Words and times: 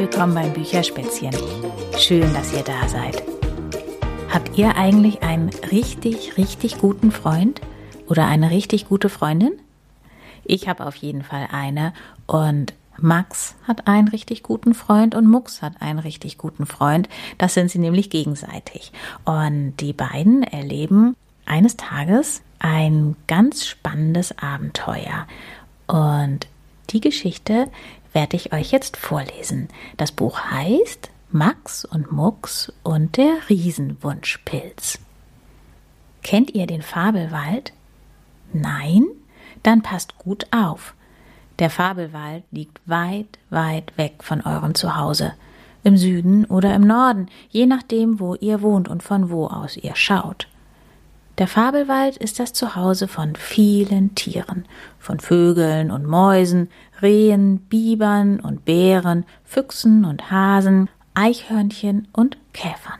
willkommen 0.00 0.34
beim 0.34 0.54
Bücherspätzchen. 0.54 1.36
Schön, 1.98 2.32
dass 2.32 2.54
ihr 2.54 2.62
da 2.62 2.88
seid. 2.88 3.22
Habt 4.30 4.56
ihr 4.56 4.74
eigentlich 4.74 5.22
einen 5.22 5.50
richtig, 5.70 6.38
richtig 6.38 6.78
guten 6.78 7.12
Freund 7.12 7.60
oder 8.08 8.26
eine 8.26 8.50
richtig 8.50 8.88
gute 8.88 9.10
Freundin? 9.10 9.52
Ich 10.42 10.68
habe 10.68 10.86
auf 10.86 10.96
jeden 10.96 11.22
Fall 11.22 11.48
eine 11.52 11.92
und 12.26 12.72
Max 12.96 13.56
hat 13.68 13.88
einen 13.88 14.08
richtig 14.08 14.42
guten 14.42 14.72
Freund 14.72 15.14
und 15.14 15.28
Mux 15.28 15.60
hat 15.60 15.82
einen 15.82 15.98
richtig 15.98 16.38
guten 16.38 16.64
Freund. 16.64 17.10
Das 17.36 17.52
sind 17.52 17.70
sie 17.70 17.78
nämlich 17.78 18.08
gegenseitig. 18.08 18.92
Und 19.26 19.74
die 19.80 19.92
beiden 19.92 20.44
erleben 20.44 21.14
eines 21.44 21.76
Tages 21.76 22.40
ein 22.58 23.16
ganz 23.26 23.66
spannendes 23.66 24.38
Abenteuer. 24.38 25.26
Und 25.88 26.46
die 26.88 27.00
Geschichte 27.00 27.68
werde 28.12 28.36
ich 28.36 28.52
euch 28.52 28.72
jetzt 28.72 28.96
vorlesen. 28.96 29.68
Das 29.96 30.12
Buch 30.12 30.40
heißt 30.40 31.10
Max 31.30 31.84
und 31.84 32.10
Mux 32.10 32.72
und 32.82 33.16
der 33.16 33.48
Riesenwunschpilz. 33.48 34.98
Kennt 36.22 36.54
ihr 36.54 36.66
den 36.66 36.82
Fabelwald? 36.82 37.72
Nein? 38.52 39.06
Dann 39.62 39.82
passt 39.82 40.18
gut 40.18 40.46
auf. 40.50 40.94
Der 41.58 41.70
Fabelwald 41.70 42.44
liegt 42.50 42.80
weit, 42.86 43.38
weit 43.50 43.96
weg 43.96 44.24
von 44.24 44.40
eurem 44.40 44.74
Zuhause. 44.74 45.34
Im 45.82 45.96
Süden 45.96 46.44
oder 46.46 46.74
im 46.74 46.86
Norden, 46.86 47.28
je 47.48 47.66
nachdem, 47.66 48.20
wo 48.20 48.34
ihr 48.34 48.60
wohnt 48.60 48.88
und 48.88 49.02
von 49.02 49.30
wo 49.30 49.46
aus 49.46 49.76
ihr 49.76 49.94
schaut. 49.94 50.48
Der 51.40 51.48
Fabelwald 51.48 52.18
ist 52.18 52.38
das 52.38 52.52
Zuhause 52.52 53.08
von 53.08 53.34
vielen 53.34 54.14
Tieren, 54.14 54.66
von 54.98 55.20
Vögeln 55.20 55.90
und 55.90 56.04
Mäusen, 56.04 56.68
Rehen, 57.00 57.60
Bibern 57.60 58.40
und 58.40 58.66
Bären, 58.66 59.24
Füchsen 59.42 60.04
und 60.04 60.30
Hasen, 60.30 60.90
Eichhörnchen 61.14 62.08
und 62.12 62.36
Käfern. 62.52 62.98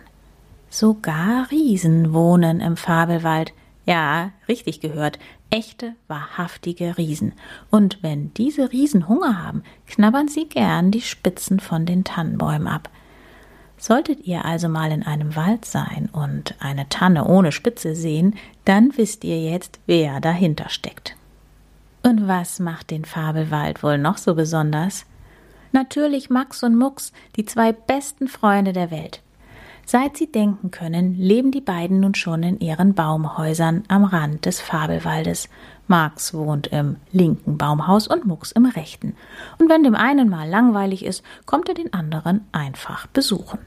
Sogar 0.70 1.50
Riesen 1.50 2.14
wohnen 2.14 2.60
im 2.60 2.78
Fabelwald. 2.78 3.52
Ja, 3.84 4.30
richtig 4.48 4.80
gehört, 4.80 5.19
echte, 5.50 5.92
wahrhaftige 6.08 6.97
Riesen. 6.97 7.34
Und 7.69 8.02
wenn 8.02 8.32
diese 8.32 8.72
Riesen 8.72 9.06
Hunger 9.06 9.44
haben, 9.44 9.64
knabbern 9.86 10.28
sie 10.28 10.48
gern 10.48 10.91
die 10.91 11.02
Spitzen 11.02 11.60
von 11.60 11.84
den 11.84 12.04
Tannenbäumen 12.04 12.69
ab. 12.69 12.88
Solltet 13.81 14.27
ihr 14.27 14.45
also 14.45 14.69
mal 14.69 14.92
in 14.92 15.03
einem 15.03 15.34
Wald 15.36 15.64
sein 15.64 16.11
und 16.12 16.55
eine 16.61 16.91
Tanne 16.91 17.25
ohne 17.25 17.50
Spitze 17.50 17.95
sehen, 17.95 18.34
dann 18.67 18.92
wisst 18.98 19.25
ihr 19.25 19.41
jetzt, 19.41 19.81
wer 19.87 20.20
dahinter 20.20 20.69
steckt. 20.69 21.17
Und 22.03 22.28
was 22.28 22.61
macht 22.61 22.91
den 22.91 23.06
Fabelwald 23.06 23.83
wohl 23.83 23.97
noch 23.97 24.19
so 24.19 24.34
besonders? 24.34 25.06
Natürlich 25.72 26.28
Max 26.28 26.62
und 26.62 26.77
Mux, 26.77 27.12
die 27.37 27.47
zwei 27.47 27.72
besten 27.72 28.28
Freunde 28.28 28.75
der 28.75 28.91
Welt. 28.91 29.22
Seit 29.87 30.19
sie 30.19 30.31
denken 30.31 30.70
können, 30.70 31.17
leben 31.17 31.50
die 31.50 31.62
beiden 31.62 32.00
nun 32.00 32.15
schon 32.15 32.42
in 32.42 32.61
ihren 32.61 32.92
Baumhäusern 32.92 33.84
am 33.89 34.05
Rand 34.05 34.44
des 34.44 34.61
Fabelwaldes. 34.61 35.48
Max 35.89 36.34
wohnt 36.34 36.67
im 36.67 36.97
linken 37.12 37.56
Baumhaus 37.56 38.06
und 38.09 38.27
Mux 38.27 38.53
im 38.53 38.67
rechten. 38.67 39.17
Und 39.59 39.70
wenn 39.70 39.83
dem 39.83 39.94
einen 39.94 40.28
mal 40.28 40.48
langweilig 40.48 41.05
ist, 41.05 41.25
kommt 41.47 41.69
er 41.69 41.75
den 41.75 41.94
anderen 41.94 42.42
einfach 42.53 43.06
besuchen. 43.06 43.59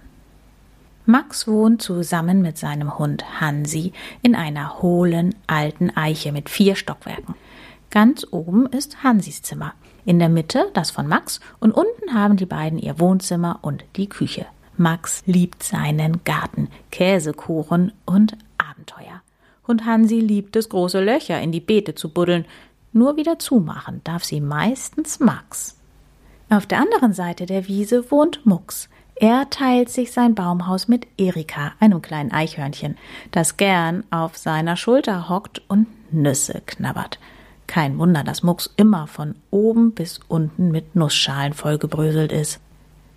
Max 1.05 1.47
wohnt 1.47 1.81
zusammen 1.81 2.41
mit 2.41 2.57
seinem 2.57 2.97
Hund 2.97 3.41
Hansi 3.41 3.91
in 4.21 4.35
einer 4.35 4.81
hohlen 4.81 5.35
alten 5.47 5.89
Eiche 5.89 6.31
mit 6.31 6.49
vier 6.49 6.75
Stockwerken. 6.75 7.35
Ganz 7.89 8.25
oben 8.31 8.67
ist 8.67 9.03
Hansis 9.03 9.41
Zimmer, 9.41 9.73
in 10.05 10.17
der 10.17 10.29
Mitte 10.29 10.71
das 10.73 10.91
von 10.91 11.07
Max 11.07 11.41
und 11.59 11.71
unten 11.71 12.13
haben 12.13 12.37
die 12.37 12.45
beiden 12.45 12.79
ihr 12.79 12.99
Wohnzimmer 12.99 13.59
und 13.61 13.83
die 13.97 14.07
Küche. 14.07 14.45
Max 14.77 15.23
liebt 15.25 15.61
seinen 15.61 16.23
Garten, 16.23 16.69
Käsekuchen 16.89 17.91
und 18.05 18.37
Abenteuer. 18.57 19.21
Und 19.67 19.85
Hansi 19.85 20.19
liebt 20.19 20.55
es, 20.55 20.69
große 20.69 21.03
Löcher 21.03 21.39
in 21.41 21.51
die 21.51 21.59
Beete 21.59 21.95
zu 21.95 22.09
buddeln. 22.09 22.45
Nur 22.91 23.17
wieder 23.17 23.39
zumachen 23.39 24.01
darf 24.03 24.23
sie 24.23 24.41
meistens 24.41 25.19
Max. 25.19 25.77
Auf 26.49 26.65
der 26.65 26.79
anderen 26.79 27.13
Seite 27.13 27.45
der 27.45 27.67
Wiese 27.67 28.09
wohnt 28.09 28.45
Mux. 28.45 28.89
Er 29.23 29.49
teilt 29.49 29.87
sich 29.87 30.11
sein 30.11 30.35
Baumhaus 30.35 30.89
mit 30.89 31.07
Erika, 31.15 31.71
einem 31.79 32.01
kleinen 32.01 32.33
Eichhörnchen, 32.33 32.97
das 33.31 33.55
gern 33.55 34.03
auf 34.11 34.35
seiner 34.35 34.75
Schulter 34.75 35.29
hockt 35.29 35.61
und 35.69 35.87
Nüsse 36.11 36.61
knabbert. 36.65 37.19
Kein 37.65 37.97
Wunder, 37.99 38.25
dass 38.25 38.43
Mucks 38.43 38.73
immer 38.75 39.07
von 39.07 39.35
oben 39.49 39.93
bis 39.93 40.19
unten 40.27 40.71
mit 40.71 40.97
Nussschalen 40.97 41.53
vollgebröselt 41.53 42.33
ist. 42.33 42.59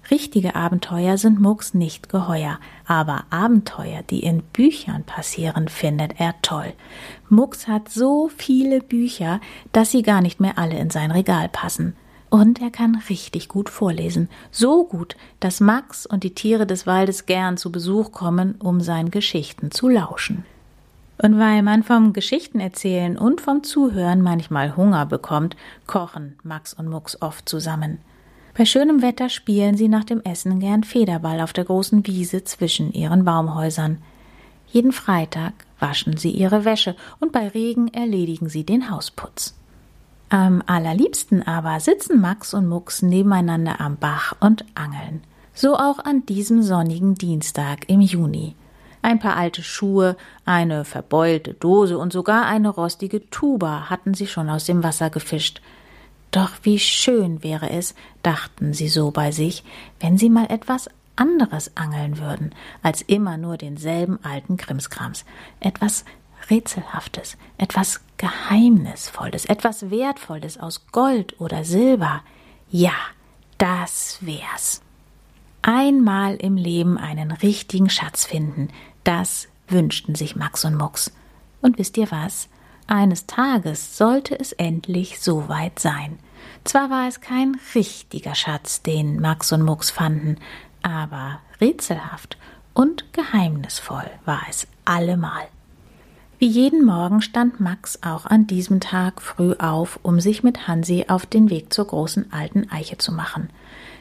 Richtige 0.09 0.55
Abenteuer 0.55 1.19
sind 1.19 1.41
Mucks 1.41 1.75
nicht 1.75 2.09
geheuer, 2.09 2.61
aber 2.87 3.25
Abenteuer, 3.31 4.03
die 4.09 4.21
in 4.21 4.45
Büchern 4.45 5.03
passieren, 5.03 5.67
findet 5.67 6.21
er 6.21 6.37
toll. 6.41 6.73
Mucks 7.29 7.67
hat 7.67 7.89
so 7.89 8.29
viele 8.29 8.81
Bücher, 8.81 9.41
dass 9.73 9.91
sie 9.91 10.03
gar 10.03 10.21
nicht 10.21 10.39
mehr 10.39 10.57
alle 10.57 10.79
in 10.79 10.91
sein 10.91 11.11
Regal 11.11 11.49
passen. 11.49 11.97
Und 12.29 12.61
er 12.61 12.71
kann 12.71 13.01
richtig 13.09 13.49
gut 13.49 13.69
vorlesen. 13.69 14.29
So 14.51 14.85
gut, 14.85 15.17
dass 15.41 15.61
Max 15.61 16.07
und 16.07 16.25
die 16.25 16.35
Tiere 16.35 16.67
des 16.67 16.87
Waldes 16.87 17.27
gern 17.27 17.57
zu 17.57 17.71
Besuch 17.71 18.13
kommen, 18.13 18.57
um 18.59 18.81
seinen 18.81 19.11
Geschichten 19.11 19.71
zu 19.71 19.89
lauschen. 19.89 20.45
Und 21.19 21.39
weil 21.39 21.63
man 21.63 21.83
vom 21.83 22.13
Geschichtenerzählen 22.13 23.17
und 23.17 23.41
vom 23.41 23.63
Zuhören 23.63 24.21
manchmal 24.21 24.77
Hunger 24.77 25.07
bekommt, 25.07 25.57
kochen 25.87 26.37
Max 26.43 26.75
und 26.75 26.89
Mux 26.89 27.21
oft 27.23 27.49
zusammen. 27.49 27.99
Bei 28.57 28.65
schönem 28.65 29.03
Wetter 29.03 29.29
spielen 29.29 29.77
sie 29.77 29.89
nach 29.89 30.05
dem 30.05 30.23
Essen 30.23 30.61
gern 30.61 30.83
Federball 30.83 31.41
auf 31.41 31.53
der 31.53 31.65
großen 31.65 32.07
Wiese 32.07 32.45
zwischen 32.45 32.93
ihren 32.93 33.25
Baumhäusern. 33.25 33.99
Jeden 34.69 34.93
Freitag 34.93 35.53
waschen 35.79 36.17
sie 36.17 36.31
ihre 36.31 36.65
Wäsche 36.65 36.97
und 37.21 37.33
bei 37.33 37.49
Regen 37.49 37.89
erledigen 37.89 38.49
sie 38.49 38.65
den 38.65 38.91
Hausputz. 38.91 39.55
Am 40.29 40.63
allerliebsten 40.67 41.47
aber 41.47 41.79
sitzen 41.79 42.21
Max 42.21 42.53
und 42.53 42.67
Mux 42.67 43.03
nebeneinander 43.03 43.81
am 43.81 43.97
Bach 43.97 44.35
und 44.41 44.65
angeln. 44.75 45.23
So 45.55 45.77
auch 45.77 46.01
an 46.01 46.27
diesem 46.27 46.63
sonnigen 46.63 47.15
Dienstag 47.15 47.89
im 47.89 48.01
Juni. 48.01 48.57
Ein 49.03 49.21
paar 49.21 49.37
alte 49.37 49.63
Schuhe, 49.63 50.17
eine 50.45 50.85
verbeulte 50.85 51.55
Dose 51.55 51.97
und 51.97 52.13
sogar 52.13 52.47
eine 52.47 52.71
rostige 52.71 53.31
Tuba 53.31 53.89
hatten 53.89 54.15
sie 54.15 54.27
schon 54.27 54.51
aus 54.51 54.65
dem 54.65 54.83
Wasser 54.83 55.11
gefischt. 55.11 55.63
Doch 56.33 56.51
wie 56.63 56.81
schön 56.81 57.45
wäre 57.45 57.71
es, 57.71 57.95
dachten 58.25 58.75
sie 58.75 58.89
so 58.89 59.13
bei 59.13 59.31
sich, 59.31 59.63
wenn 60.01 60.19
sie 60.19 60.29
mal 60.29 60.47
etwas 60.51 60.91
anderes 61.15 61.77
angeln 61.77 62.19
würden, 62.19 62.51
als 62.83 63.01
immer 63.01 63.37
nur 63.37 63.57
denselben 63.57 64.19
alten 64.25 64.57
Krimskrams. 64.57 65.25
Etwas 65.61 66.05
Rätselhaftes, 66.51 67.37
etwas 67.59 68.01
Geheimnisvolles, 68.17 69.47
etwas 69.47 69.91
Wertvolles 69.91 70.59
aus 70.59 70.87
Gold 70.93 71.41
oder 71.41 71.65
Silber. 71.65 72.23
Ja, 72.71 72.95
das 73.59 74.19
wär's. 74.21 74.83
Einmal 75.63 76.37
im 76.37 76.57
Leben 76.57 76.99
einen 76.99 77.33
richtigen 77.33 77.91
Schatz 77.91 78.25
finden, 78.25 78.69
das 79.05 79.49
wünschten 79.69 80.15
sich 80.15 80.37
Max 80.37 80.65
und 80.65 80.77
Mux. 80.77 81.13
Und 81.61 81.79
wisst 81.79 81.97
ihr 81.97 82.11
was? 82.11 82.49
Eines 82.87 83.27
Tages 83.27 83.97
sollte 83.97 84.39
es 84.39 84.53
endlich 84.53 85.21
so 85.21 85.49
weit 85.49 85.81
sein. 85.81 86.19
Zwar 86.63 86.91
war 86.91 87.09
es 87.09 87.21
kein 87.21 87.57
richtiger 87.75 88.37
Schatz, 88.37 88.83
den 88.83 89.21
Max 89.21 89.51
und 89.53 89.63
Mux 89.63 89.91
fanden, 89.91 90.37
aber 90.83 91.41
rätselhaft 91.61 92.39
und 92.75 93.13
geheimnisvoll 93.13 94.09
war 94.25 94.43
es 94.49 94.69
allemal. 94.85 95.49
Wie 96.39 96.49
jeden 96.49 96.85
Morgen 96.85 97.23
stand 97.23 97.61
Max 97.61 98.03
auch 98.03 98.27
an 98.27 98.47
diesem 98.47 98.81
Tag 98.81 99.23
früh 99.23 99.55
auf, 99.55 99.99
um 100.03 100.21
sich 100.21 100.43
mit 100.43 100.69
Hansi 100.69 101.07
auf 101.09 101.25
den 101.25 101.49
Weg 101.49 101.73
zur 101.73 101.87
großen 101.87 102.31
alten 102.31 102.71
Eiche 102.71 102.99
zu 102.99 103.11
machen. 103.11 103.49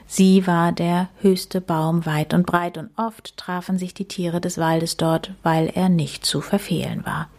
Sie 0.05 0.45
war 0.45 0.73
der 0.73 1.07
höchste 1.21 1.61
Baum 1.61 2.05
weit 2.05 2.33
und 2.33 2.45
breit, 2.45 2.77
und 2.77 2.89
oft 2.97 3.37
trafen 3.37 3.77
sich 3.77 3.93
die 3.93 4.03
Tiere 4.05 4.41
des 4.41 4.57
Waldes 4.57 4.97
dort, 4.97 5.31
weil 5.43 5.71
er 5.73 5.87
nicht 5.87 6.25
zu 6.25 6.41
verfehlen 6.41 7.05
war. 7.05 7.29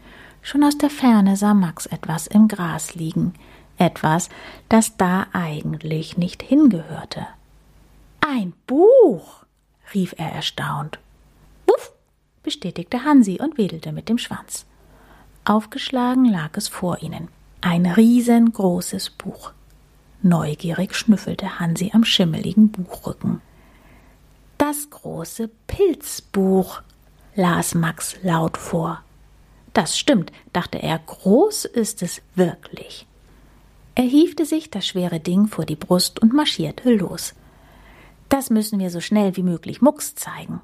Schon 0.40 0.64
aus 0.64 0.78
der 0.78 0.90
Ferne 0.90 1.36
sah 1.36 1.52
Max 1.52 1.84
etwas 1.84 2.26
im 2.26 2.48
Gras 2.48 2.94
liegen, 2.94 3.34
etwas, 3.76 4.30
das 4.70 4.96
da 4.96 5.26
eigentlich 5.34 6.16
nicht 6.16 6.42
hingehörte. 6.42 7.26
Ein 8.26 8.54
Buch, 8.66 9.44
rief 9.92 10.14
er 10.16 10.32
erstaunt. 10.32 10.98
Wuff, 11.66 11.92
bestätigte 12.42 13.04
Hansi 13.04 13.38
und 13.42 13.58
wedelte 13.58 13.92
mit 13.92 14.08
dem 14.08 14.16
Schwanz. 14.16 14.64
Aufgeschlagen 15.46 16.24
lag 16.24 16.56
es 16.56 16.66
vor 16.66 17.02
ihnen. 17.02 17.28
Ein 17.60 17.86
riesengroßes 17.86 19.10
Buch. 19.10 19.52
Neugierig 20.20 20.96
schnüffelte 20.96 21.60
Hansi 21.60 21.92
am 21.94 22.04
schimmeligen 22.04 22.72
Buchrücken. 22.72 23.40
Das 24.58 24.90
große 24.90 25.48
Pilzbuch, 25.68 26.82
las 27.36 27.76
Max 27.76 28.16
laut 28.24 28.56
vor. 28.56 29.02
Das 29.72 29.96
stimmt, 29.96 30.32
dachte 30.52 30.82
er, 30.82 30.98
groß 30.98 31.66
ist 31.66 32.02
es 32.02 32.22
wirklich. 32.34 33.06
Er 33.94 34.04
hiefte 34.04 34.46
sich 34.46 34.70
das 34.70 34.84
schwere 34.84 35.20
Ding 35.20 35.46
vor 35.46 35.64
die 35.64 35.76
Brust 35.76 36.20
und 36.20 36.32
marschierte 36.32 36.92
los. 36.92 37.34
Das 38.28 38.50
müssen 38.50 38.80
wir 38.80 38.90
so 38.90 39.00
schnell 39.00 39.36
wie 39.36 39.44
möglich 39.44 39.80
Mucks 39.80 40.16
zeigen. 40.16 40.60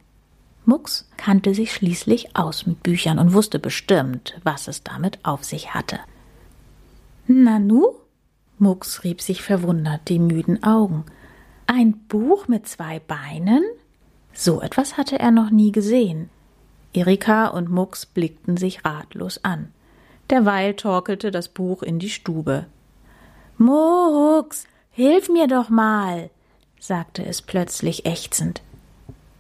Mucks 0.64 1.08
kannte 1.16 1.54
sich 1.54 1.72
schließlich 1.72 2.36
aus 2.36 2.66
mit 2.66 2.82
Büchern 2.82 3.18
und 3.18 3.32
wusste 3.32 3.58
bestimmt, 3.58 4.40
was 4.44 4.68
es 4.68 4.84
damit 4.84 5.18
auf 5.24 5.44
sich 5.44 5.74
hatte. 5.74 5.98
Nanu? 7.26 7.94
Mucks 8.58 9.02
rieb 9.02 9.20
sich 9.20 9.42
verwundert 9.42 10.08
die 10.08 10.20
müden 10.20 10.62
Augen. 10.62 11.04
Ein 11.66 11.94
Buch 12.06 12.46
mit 12.46 12.68
zwei 12.68 13.00
Beinen? 13.00 13.64
So 14.32 14.60
etwas 14.60 14.96
hatte 14.96 15.18
er 15.18 15.32
noch 15.32 15.50
nie 15.50 15.72
gesehen. 15.72 16.30
Erika 16.92 17.48
und 17.48 17.70
Mucks 17.70 18.06
blickten 18.06 18.56
sich 18.56 18.84
ratlos 18.84 19.42
an. 19.42 19.72
Derweil 20.30 20.74
torkelte 20.74 21.30
das 21.30 21.48
Buch 21.48 21.82
in 21.82 21.98
die 21.98 22.10
Stube. 22.10 22.66
Mucks, 23.58 24.66
hilf 24.90 25.28
mir 25.28 25.46
doch 25.46 25.68
mal, 25.68 26.30
sagte 26.78 27.24
es 27.24 27.42
plötzlich 27.42 28.06
ächzend. 28.06 28.62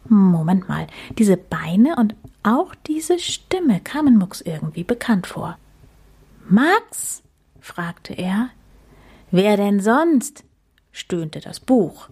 Moment 0.08 0.68
mal, 0.68 0.86
diese 1.18 1.36
Beine 1.36 1.96
und 1.96 2.14
auch 2.42 2.74
diese 2.86 3.18
Stimme 3.18 3.80
kamen 3.80 4.18
Mucks 4.18 4.40
irgendwie 4.40 4.84
bekannt 4.84 5.26
vor. 5.26 5.58
Max? 6.48 7.22
fragte 7.60 8.14
er. 8.14 8.50
Wer 9.30 9.56
denn 9.56 9.80
sonst? 9.80 10.44
stöhnte 10.90 11.40
das 11.40 11.60
Buch. 11.60 12.08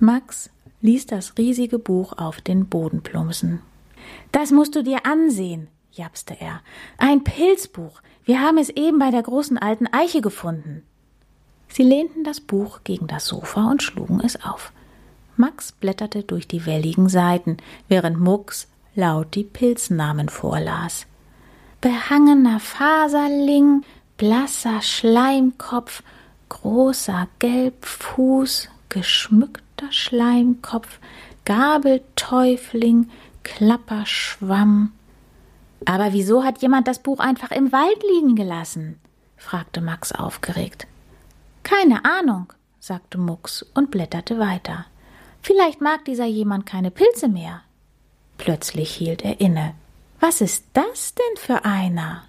Max 0.00 0.50
ließ 0.80 1.06
das 1.06 1.38
riesige 1.38 1.78
Buch 1.78 2.14
auf 2.16 2.40
den 2.40 2.66
Boden 2.66 3.02
plumpsen. 3.02 3.60
Das 4.32 4.50
musst 4.50 4.74
du 4.74 4.82
dir 4.82 5.06
ansehen, 5.06 5.68
japste 5.92 6.36
er. 6.40 6.60
Ein 6.98 7.24
Pilzbuch. 7.24 8.00
Wir 8.24 8.40
haben 8.40 8.58
es 8.58 8.70
eben 8.70 8.98
bei 8.98 9.10
der 9.10 9.22
großen 9.22 9.58
alten 9.58 9.86
Eiche 9.86 10.20
gefunden. 10.20 10.82
Sie 11.68 11.82
lehnten 11.82 12.24
das 12.24 12.40
Buch 12.40 12.80
gegen 12.84 13.06
das 13.06 13.26
Sofa 13.26 13.70
und 13.70 13.82
schlugen 13.82 14.20
es 14.20 14.42
auf. 14.42 14.72
Max 15.38 15.72
blätterte 15.72 16.22
durch 16.22 16.48
die 16.48 16.66
welligen 16.66 17.08
Seiten, 17.08 17.56
während 17.88 18.18
Mucks 18.18 18.68
laut 18.94 19.34
die 19.34 19.44
Pilznamen 19.44 20.28
vorlas. 20.28 21.06
Behangener 21.80 22.58
Faserling, 22.58 23.84
blasser 24.16 24.80
Schleimkopf, 24.82 26.02
großer 26.48 27.28
Gelbfuß, 27.38 28.68
geschmückter 28.88 29.92
Schleimkopf, 29.92 30.98
Gabeltäufling, 31.44 33.10
Klapperschwamm. 33.42 34.92
Aber 35.84 36.12
wieso 36.12 36.42
hat 36.42 36.62
jemand 36.62 36.88
das 36.88 36.98
Buch 36.98 37.20
einfach 37.20 37.50
im 37.50 37.72
Wald 37.72 38.02
liegen 38.14 38.34
gelassen? 38.34 38.98
fragte 39.36 39.80
Max 39.80 40.12
aufgeregt. 40.12 40.86
Keine 41.62 42.04
Ahnung, 42.04 42.52
sagte 42.80 43.18
Mucks 43.18 43.62
und 43.74 43.90
blätterte 43.90 44.38
weiter. 44.38 44.86
Vielleicht 45.46 45.80
mag 45.80 46.04
dieser 46.04 46.24
jemand 46.24 46.66
keine 46.66 46.90
Pilze 46.90 47.28
mehr. 47.28 47.62
Plötzlich 48.36 48.90
hielt 48.90 49.24
er 49.24 49.40
inne. 49.40 49.76
Was 50.18 50.40
ist 50.40 50.64
das 50.72 51.14
denn 51.14 51.36
für 51.36 51.64
einer? 51.64 52.24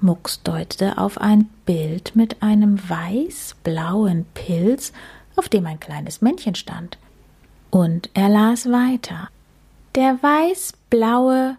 Mucks 0.00 0.42
deutete 0.42 0.98
auf 0.98 1.20
ein 1.20 1.48
Bild 1.64 2.16
mit 2.16 2.42
einem 2.42 2.76
weiß-blauen 2.88 4.26
Pilz, 4.34 4.92
auf 5.36 5.48
dem 5.48 5.64
ein 5.64 5.78
kleines 5.78 6.22
Männchen 6.22 6.56
stand. 6.56 6.98
Und 7.70 8.10
er 8.14 8.28
las 8.28 8.66
weiter. 8.66 9.28
Der 9.94 10.20
weiß-blaue 10.20 11.58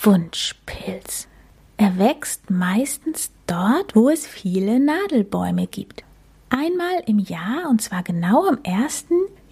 Wunschpilz. 0.00 1.28
Er 1.76 1.98
wächst 1.98 2.48
meistens 2.48 3.30
dort, 3.46 3.94
wo 3.94 4.08
es 4.08 4.26
viele 4.26 4.80
Nadelbäume 4.80 5.66
gibt. 5.66 6.02
Einmal 6.48 7.02
im 7.04 7.18
Jahr, 7.18 7.68
und 7.68 7.82
zwar 7.82 8.02
genau 8.02 8.46
am 8.48 8.58
1. 8.64 9.04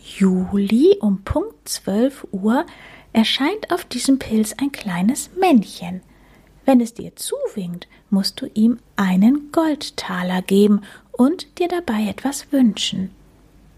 Juli 0.04 0.98
um 1.00 1.22
Punkt 1.22 1.66
12 1.66 2.26
Uhr, 2.30 2.66
erscheint 3.14 3.70
auf 3.72 3.86
diesem 3.86 4.18
Pilz 4.18 4.54
ein 4.60 4.70
kleines 4.70 5.30
Männchen. 5.40 6.02
Wenn 6.66 6.80
es 6.80 6.92
dir 6.92 7.16
zuwinkt, 7.16 7.88
musst 8.10 8.40
du 8.40 8.50
ihm 8.52 8.78
einen 8.96 9.50
Goldtaler 9.50 10.42
geben 10.42 10.82
und 11.12 11.58
dir 11.58 11.68
dabei 11.68 12.06
etwas 12.06 12.52
wünschen. 12.52 13.10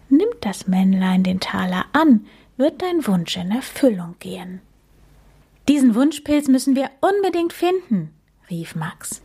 Nimmt 0.09 0.39
das 0.41 0.67
Männlein 0.67 1.23
den 1.23 1.39
Taler 1.39 1.85
an, 1.93 2.27
wird 2.57 2.83
dein 2.83 3.07
Wunsch 3.07 3.37
in 3.37 3.51
Erfüllung 3.53 4.17
gehen. 4.19 4.61
Diesen 5.69 5.95
Wunschpilz 5.95 6.49
müssen 6.49 6.75
wir 6.75 6.91
unbedingt 7.01 7.53
finden, 7.53 8.11
rief 8.51 8.75
Max. 8.75 9.23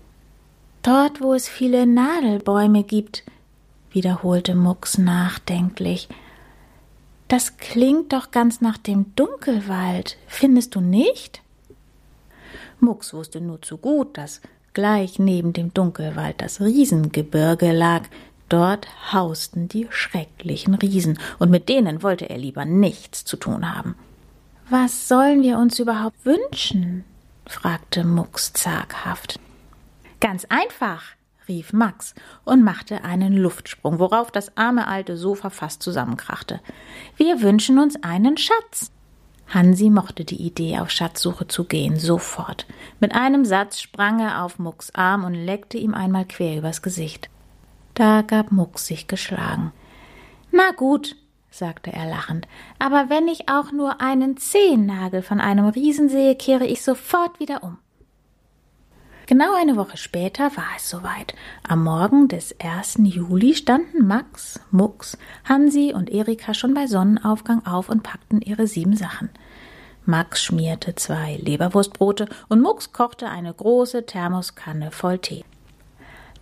Dort, 0.84 1.22
wo 1.22 1.34
es 1.34 1.48
viele 1.48 1.86
Nadelbäume 1.86 2.84
gibt, 2.84 3.24
wiederholte 3.92 4.56
Mucks 4.56 4.98
nachdenklich. 4.98 6.08
Das 7.32 7.56
klingt 7.56 8.12
doch 8.12 8.32
ganz 8.32 8.60
nach 8.60 8.78
dem 8.78 9.16
Dunkelwald, 9.16 10.18
findest 10.28 10.76
du 10.76 10.82
nicht? 10.82 11.42
Mucks 12.82 13.14
wusste 13.14 13.40
nur 13.40 13.62
zu 13.62 13.78
gut, 13.78 14.18
dass 14.18 14.42
gleich 14.74 15.18
neben 15.18 15.54
dem 15.54 15.74
Dunkelwald 15.74 16.42
das 16.42 16.60
Riesengebirge 16.60 17.72
lag, 17.72 18.04
Dort 18.50 19.14
hausten 19.14 19.70
die 19.70 19.88
schrecklichen 19.92 20.74
Riesen, 20.74 21.18
und 21.40 21.50
mit 21.50 21.70
denen 21.70 22.04
wollte 22.04 22.30
er 22.30 22.38
lieber 22.38 22.66
nichts 22.66 23.24
zu 23.24 23.38
tun 23.38 23.74
haben. 23.74 23.96
Was 24.70 25.08
sollen 25.08 25.42
wir 25.42 25.58
uns 25.58 25.80
überhaupt 25.80 26.26
wünschen? 26.26 27.06
fragte 27.48 28.04
Mucks 28.04 28.52
zaghaft. 28.52 29.40
Ganz 30.20 30.44
einfach, 30.50 31.02
rief 31.48 31.74
Max 31.74 32.14
und 32.44 32.64
machte 32.64 33.04
einen 33.04 33.36
Luftsprung, 33.36 34.00
worauf 34.00 34.32
das 34.32 34.58
arme 34.58 34.88
alte 34.88 35.18
Sofa 35.18 35.50
fast 35.50 35.82
zusammenkrachte. 35.84 36.60
Wir 37.18 37.42
wünschen 37.42 37.80
uns 37.80 38.02
einen 38.04 38.38
Schatz. 38.38 38.92
Hansi 39.48 39.90
mochte 39.90 40.24
die 40.24 40.42
Idee, 40.42 40.80
auf 40.80 40.90
Schatzsuche 40.90 41.48
zu 41.48 41.66
gehen, 41.66 42.00
sofort. 42.00 42.66
Mit 43.00 43.14
einem 43.14 43.44
Satz 43.44 43.82
sprang 43.82 44.22
er 44.22 44.44
auf 44.44 44.60
Mucks 44.60 44.96
Arm 44.96 45.26
und 45.26 45.34
leckte 45.34 45.78
ihm 45.78 45.94
einmal 45.94 46.26
quer 46.26 46.58
übers 46.58 46.82
Gesicht. 46.82 47.30
Da 47.94 48.22
gab 48.22 48.52
Muck 48.52 48.80
sich 48.80 49.08
geschlagen. 49.08 49.74
Na 50.52 50.72
gut, 50.72 51.18
sagte 51.50 51.92
er 51.92 52.10
lachend, 52.10 52.48
aber 52.80 53.10
wenn 53.10 53.28
ich 53.28 53.50
auch 53.50 53.74
nur 53.74 54.00
einen 54.00 54.38
Zehennagel 54.38 55.22
von 55.22 55.42
einem 55.42 55.66
Riesen 55.66 56.08
sehe, 56.08 56.36
kehre 56.36 56.66
ich 56.66 56.82
sofort 56.82 57.40
wieder 57.40 57.62
um. 57.64 57.78
Genau 59.32 59.56
eine 59.56 59.78
Woche 59.78 59.96
später 59.96 60.58
war 60.58 60.68
es 60.76 60.90
soweit. 60.90 61.36
Am 61.66 61.86
Morgen 61.86 62.28
des 62.28 62.54
1. 62.60 62.98
Juli 63.04 63.56
standen 63.56 64.06
Max, 64.06 64.60
Mucks, 64.72 65.18
Hansi 65.46 65.94
und 65.96 66.10
Erika 66.10 66.54
schon 66.54 66.74
bei 66.74 66.86
Sonnenaufgang 66.86 67.66
auf 67.66 67.88
und 67.88 68.04
packten 68.04 68.42
ihre 68.42 68.68
sieben 68.68 68.98
Sachen. 68.98 69.30
Max 70.06 70.44
schmierte 70.44 70.96
zwei 70.96 71.38
Leberwurstbrote 71.38 72.28
und 72.50 72.60
Mucks 72.60 72.92
kochte 72.92 73.30
eine 73.30 73.54
große 73.54 74.06
Thermoskanne 74.06 74.92
voll 74.92 75.20
Tee 75.20 75.46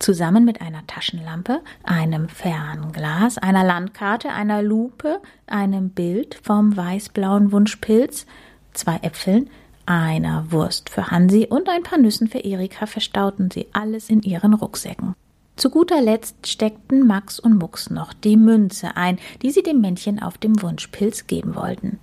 zusammen 0.00 0.44
mit 0.44 0.60
einer 0.60 0.84
Taschenlampe, 0.88 1.60
einem 1.84 2.28
Fernglas, 2.28 3.38
einer 3.38 3.62
Landkarte, 3.62 4.30
einer 4.30 4.62
Lupe, 4.62 5.20
einem 5.46 5.90
Bild 5.90 6.40
vom 6.42 6.76
weißblauen 6.76 7.52
Wunschpilz, 7.52 8.26
zwei 8.72 8.96
Äpfeln, 9.02 9.48
einer 9.90 10.52
Wurst 10.52 10.88
für 10.88 11.10
Hansi 11.10 11.48
und 11.50 11.68
ein 11.68 11.82
paar 11.82 11.98
Nüssen 11.98 12.28
für 12.28 12.38
Erika 12.38 12.86
verstauten 12.86 13.50
sie 13.50 13.66
alles 13.72 14.08
in 14.08 14.22
ihren 14.22 14.54
Rucksäcken. 14.54 15.16
Zu 15.56 15.68
guter 15.68 16.00
Letzt 16.00 16.46
steckten 16.46 17.06
Max 17.06 17.40
und 17.40 17.58
Mucks 17.58 17.90
noch 17.90 18.12
die 18.12 18.36
Münze 18.36 18.96
ein, 18.96 19.18
die 19.42 19.50
sie 19.50 19.62
dem 19.62 19.80
Männchen 19.80 20.22
auf 20.22 20.38
dem 20.38 20.62
Wunschpilz 20.62 21.26
geben 21.26 21.56
wollten. 21.56 21.98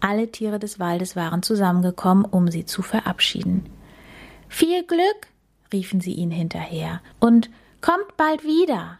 Alle 0.00 0.30
Tiere 0.30 0.60
des 0.60 0.78
Waldes 0.78 1.16
waren 1.16 1.42
zusammengekommen, 1.42 2.24
um 2.24 2.48
sie 2.48 2.64
zu 2.64 2.82
verabschieden. 2.82 3.66
Viel 4.48 4.84
Glück, 4.84 5.26
riefen 5.72 6.00
sie 6.00 6.14
ihn 6.14 6.30
hinterher, 6.30 7.00
und 7.18 7.50
kommt 7.80 8.16
bald 8.16 8.44
wieder. 8.44 8.98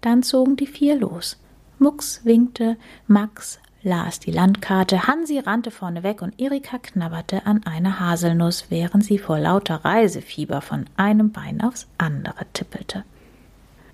Dann 0.00 0.24
zogen 0.24 0.56
die 0.56 0.66
vier 0.66 0.96
los. 0.96 1.40
Mucks 1.78 2.24
winkte, 2.24 2.76
Max 3.06 3.60
las 3.82 4.20
die 4.20 4.30
Landkarte, 4.30 5.06
Hansi 5.06 5.38
rannte 5.38 5.70
vorneweg 5.70 6.22
und 6.22 6.40
Erika 6.40 6.78
knabberte 6.78 7.46
an 7.46 7.64
einer 7.64 8.00
Haselnuss, 8.00 8.66
während 8.68 9.04
sie 9.04 9.18
vor 9.18 9.38
lauter 9.38 9.84
Reisefieber 9.84 10.60
von 10.60 10.86
einem 10.96 11.32
Bein 11.32 11.60
aufs 11.60 11.88
andere 11.98 12.46
tippelte. 12.52 13.04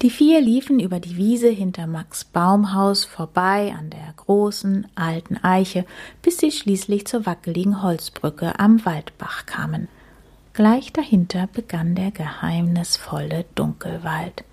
Die 0.03 0.11
vier 0.11 0.41
liefen 0.41 0.79
über 0.79 1.01
die 1.01 1.17
Wiese 1.17 1.49
hinter 1.49 1.89
Max 1.89 2.25
Baumhaus 2.25 3.05
vorbei 3.05 3.75
an 3.77 3.91
der 3.91 4.15
großen 4.17 4.87
alten 4.95 5.39
Eiche, 5.39 5.85
bis 6.23 6.39
sie 6.39 6.53
schließlich 6.53 7.07
zur 7.07 7.27
wackeligen 7.27 7.83
Holzbrücke 7.83 8.61
am 8.61 8.85
Waldbach 8.85 9.47
kamen. 9.47 9.89
Gleich 10.53 10.93
dahinter 10.93 11.49
begann 11.53 11.97
der 11.97 12.13
geheimnisvolle 12.13 13.45
Dunkelwald. 13.57 14.45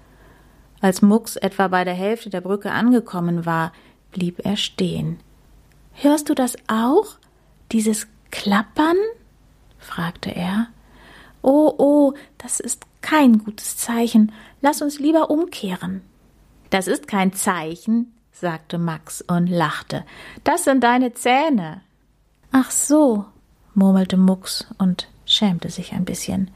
Als 0.82 1.02
Mucks 1.04 1.36
etwa 1.36 1.68
bei 1.68 1.84
der 1.84 1.94
Hälfte 1.94 2.30
der 2.32 2.42
Brücke 2.42 2.72
angekommen 2.72 3.46
war, 3.46 3.72
blieb 4.12 4.44
er 4.44 4.58
stehen. 4.58 5.20
Hörst 5.96 6.30
du 6.30 6.36
das 6.36 6.56
auch? 6.68 7.18
Dieses 7.72 8.08
Klappern? 8.32 8.98
fragte 9.78 10.30
er. 10.30 10.68
Oh, 11.42 11.74
oh, 11.78 12.14
das 12.38 12.60
ist 12.60 12.86
kein 13.02 13.38
gutes 13.40 13.78
Zeichen. 13.78 14.32
Lass 14.62 14.82
uns 14.82 15.00
lieber 15.00 15.30
umkehren. 15.30 16.02
Das 16.70 16.88
ist 16.88 17.08
kein 17.08 17.34
Zeichen, 17.34 18.14
sagte 18.32 18.78
Max 18.78 19.22
und 19.22 19.48
lachte. 19.48 20.04
Das 20.44 20.66
sind 20.66 20.84
deine 20.84 21.14
Zähne. 21.14 21.82
Ach 22.52 22.72
so, 22.72 23.26
murmelte 23.74 24.18
Mucks 24.18 24.66
und 24.78 25.08
schämte 25.26 25.70
sich 25.70 25.94
ein 25.94 26.04
bisschen. 26.04 26.52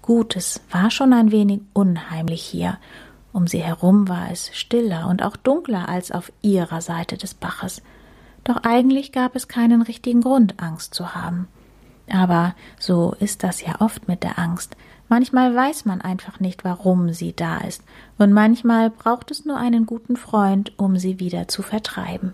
Gut, 0.00 0.34
es 0.34 0.60
war 0.70 0.90
schon 0.90 1.12
ein 1.12 1.30
wenig 1.30 1.60
unheimlich 1.72 2.42
hier. 2.42 2.78
Um 3.32 3.46
sie 3.46 3.62
herum 3.62 4.08
war 4.08 4.30
es 4.30 4.50
stiller 4.52 5.06
und 5.08 5.22
auch 5.22 5.36
dunkler 5.36 5.88
als 5.88 6.10
auf 6.10 6.32
ihrer 6.42 6.80
Seite 6.80 7.16
des 7.16 7.34
Baches. 7.34 7.82
Doch 8.44 8.58
eigentlich 8.64 9.12
gab 9.12 9.36
es 9.36 9.48
keinen 9.48 9.82
richtigen 9.82 10.20
Grund, 10.20 10.60
Angst 10.60 10.94
zu 10.94 11.14
haben. 11.14 11.48
Aber 12.10 12.54
so 12.78 13.14
ist 13.20 13.44
das 13.44 13.62
ja 13.62 13.80
oft 13.80 14.08
mit 14.08 14.22
der 14.22 14.38
Angst. 14.38 14.76
Manchmal 15.08 15.54
weiß 15.54 15.84
man 15.84 16.00
einfach 16.00 16.40
nicht, 16.40 16.64
warum 16.64 17.12
sie 17.12 17.34
da 17.34 17.58
ist, 17.58 17.82
und 18.18 18.32
manchmal 18.32 18.90
braucht 18.90 19.30
es 19.30 19.44
nur 19.44 19.58
einen 19.58 19.84
guten 19.84 20.16
Freund, 20.16 20.72
um 20.78 20.96
sie 20.96 21.20
wieder 21.20 21.48
zu 21.48 21.62
vertreiben. 21.62 22.32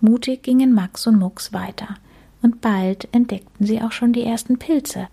Mutig 0.00 0.42
gingen 0.42 0.72
Max 0.72 1.06
und 1.06 1.18
Mucks 1.18 1.52
weiter, 1.52 1.94
und 2.42 2.60
bald 2.60 3.08
entdeckten 3.14 3.64
sie 3.64 3.80
auch 3.80 3.92
schon 3.92 4.12
die 4.12 4.24
ersten 4.24 4.58
Pilze. 4.58 5.06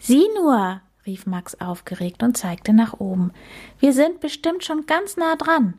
Sieh 0.00 0.26
nur, 0.34 0.80
rief 1.06 1.26
Max 1.26 1.60
aufgeregt 1.60 2.24
und 2.24 2.36
zeigte 2.36 2.72
nach 2.72 2.98
oben. 2.98 3.30
Wir 3.78 3.92
sind 3.92 4.18
bestimmt 4.18 4.64
schon 4.64 4.86
ganz 4.86 5.16
nah 5.16 5.36
dran. 5.36 5.74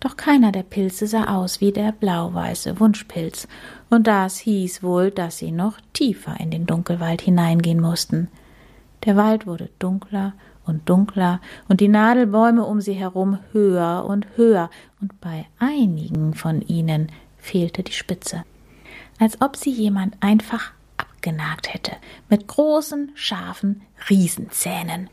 Doch 0.00 0.16
keiner 0.16 0.52
der 0.52 0.62
Pilze 0.62 1.08
sah 1.08 1.36
aus 1.36 1.60
wie 1.60 1.72
der 1.72 1.90
blau-weiße 1.90 2.78
Wunschpilz, 2.78 3.48
und 3.90 4.06
das 4.06 4.38
hieß 4.38 4.82
wohl, 4.82 5.10
dass 5.10 5.38
sie 5.38 5.50
noch 5.50 5.80
tiefer 5.92 6.38
in 6.38 6.50
den 6.50 6.66
Dunkelwald 6.66 7.20
hineingehen 7.20 7.80
mussten. 7.80 8.28
Der 9.04 9.16
Wald 9.16 9.46
wurde 9.46 9.70
dunkler 9.78 10.34
und 10.64 10.88
dunkler 10.88 11.40
und 11.68 11.80
die 11.80 11.88
Nadelbäume 11.88 12.64
um 12.64 12.80
sie 12.80 12.92
herum 12.92 13.38
höher 13.52 14.04
und 14.06 14.26
höher, 14.36 14.70
und 15.00 15.20
bei 15.20 15.46
einigen 15.58 16.34
von 16.34 16.62
ihnen 16.62 17.10
fehlte 17.36 17.82
die 17.82 17.92
Spitze, 17.92 18.44
als 19.18 19.40
ob 19.40 19.56
sie 19.56 19.70
jemand 19.70 20.16
einfach 20.20 20.72
abgenagt 20.96 21.74
hätte, 21.74 21.92
mit 22.28 22.46
großen, 22.46 23.10
scharfen 23.14 23.82
Riesenzähnen. 24.08 25.10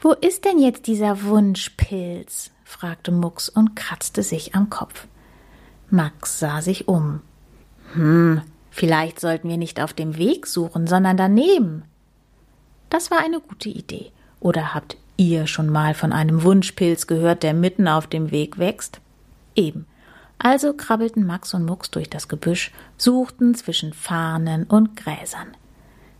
Wo 0.00 0.12
ist 0.12 0.44
denn 0.44 0.58
jetzt 0.58 0.88
dieser 0.88 1.22
Wunschpilz? 1.22 2.50
Fragte 2.64 3.12
Mucks 3.12 3.48
und 3.48 3.76
kratzte 3.76 4.22
sich 4.22 4.54
am 4.54 4.70
Kopf. 4.70 5.06
Max 5.90 6.38
sah 6.40 6.60
sich 6.62 6.88
um. 6.88 7.20
Hm, 7.92 8.42
vielleicht 8.70 9.20
sollten 9.20 9.48
wir 9.48 9.58
nicht 9.58 9.80
auf 9.80 9.92
dem 9.92 10.16
Weg 10.16 10.46
suchen, 10.46 10.86
sondern 10.86 11.16
daneben. 11.16 11.84
Das 12.90 13.10
war 13.10 13.18
eine 13.18 13.40
gute 13.40 13.68
Idee. 13.68 14.10
Oder 14.40 14.74
habt 14.74 14.96
ihr 15.16 15.46
schon 15.46 15.68
mal 15.68 15.94
von 15.94 16.12
einem 16.12 16.42
Wunschpilz 16.42 17.06
gehört, 17.06 17.42
der 17.42 17.54
mitten 17.54 17.86
auf 17.86 18.06
dem 18.06 18.30
Weg 18.30 18.58
wächst? 18.58 19.00
Eben. 19.54 19.86
Also 20.38 20.74
krabbelten 20.74 21.24
Max 21.24 21.54
und 21.54 21.64
Mucks 21.64 21.90
durch 21.90 22.10
das 22.10 22.28
Gebüsch, 22.28 22.72
suchten 22.98 23.54
zwischen 23.54 23.92
Farnen 23.92 24.64
und 24.64 24.96
Gräsern. 24.96 25.56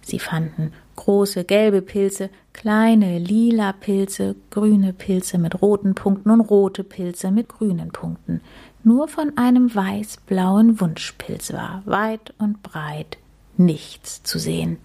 Sie 0.03 0.19
fanden 0.19 0.73
große 0.97 1.45
gelbe 1.45 1.83
Pilze, 1.83 2.31
kleine 2.53 3.19
lila 3.19 3.73
Pilze, 3.73 4.37
grüne 4.51 4.93
Pilze 4.93 5.39
mit 5.39 5.61
roten 5.63 5.95
Punkten 5.95 6.31
und 6.31 6.41
rote 6.41 6.85
Pilze 6.85 7.31
mit 7.31 7.49
grünen 7.49 7.91
Punkten. 7.91 8.41
Nur 8.83 9.09
von 9.09 9.37
einem 9.37 9.75
weiß-blauen 9.75 10.81
Wunschpilz 10.81 11.53
war 11.53 11.83
weit 11.87 12.35
und 12.39 12.63
breit 12.63 13.19
nichts 13.57 14.23
zu 14.23 14.39
sehen. 14.39 14.79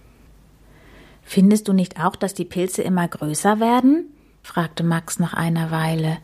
Findest 1.23 1.67
du 1.67 1.73
nicht 1.73 2.03
auch, 2.03 2.15
dass 2.15 2.33
die 2.33 2.45
Pilze 2.45 2.81
immer 2.81 3.07
größer 3.07 3.59
werden? 3.59 4.05
fragte 4.41 4.83
Max 4.83 5.19
nach 5.19 5.33
einer 5.33 5.69
Weile. 5.69 6.17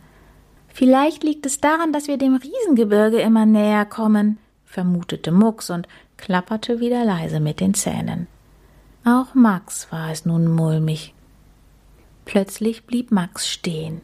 Vielleicht 0.68 1.24
liegt 1.24 1.46
es 1.46 1.60
daran, 1.62 1.94
dass 1.94 2.08
wir 2.08 2.18
dem 2.18 2.36
Riesengebirge 2.36 3.20
immer 3.20 3.46
näher 3.46 3.86
kommen, 3.86 4.39
vermutete 4.65 5.32
Mucks 5.32 5.70
und 5.70 5.88
klapperte 6.18 6.80
wieder 6.80 7.06
leise 7.06 7.39
mit 7.39 7.60
den 7.60 7.74
Zähnen. 7.74 8.27
Auch 9.07 9.35
Max 9.35 9.91
war 9.91 10.09
es 10.09 10.25
nun 10.25 10.47
mulmig. 10.47 11.13
Plötzlich 12.25 12.85
blieb 12.85 13.12
Max 13.12 13.47
stehen. 13.47 14.01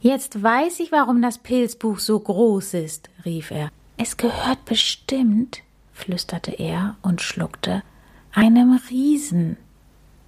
Jetzt 0.00 0.42
weiß 0.42 0.80
ich, 0.80 0.90
warum 0.90 1.22
das 1.22 1.38
Pilzbuch 1.38 2.00
so 2.00 2.18
groß 2.18 2.74
ist, 2.74 3.10
rief 3.24 3.52
er. 3.52 3.70
Es 3.96 4.16
gehört 4.16 4.64
bestimmt, 4.64 5.62
flüsterte 5.92 6.50
er 6.50 6.96
und 7.00 7.22
schluckte, 7.22 7.84
einem 8.32 8.80
Riesen. 8.90 9.56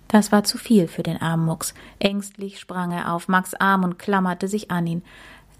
Das 0.07 0.31
war 0.31 0.45
zu 0.45 0.57
viel 0.57 0.87
für 0.87 1.03
den 1.03 1.21
armen 1.21 1.45
Mucks. 1.45 1.75
Ängstlich 1.99 2.61
sprang 2.61 2.93
er 2.93 3.13
auf 3.13 3.27
Max 3.27 3.55
Arm 3.55 3.83
und 3.83 3.99
klammerte 3.99 4.47
sich 4.47 4.71
an 4.71 4.87
ihn. 4.87 5.03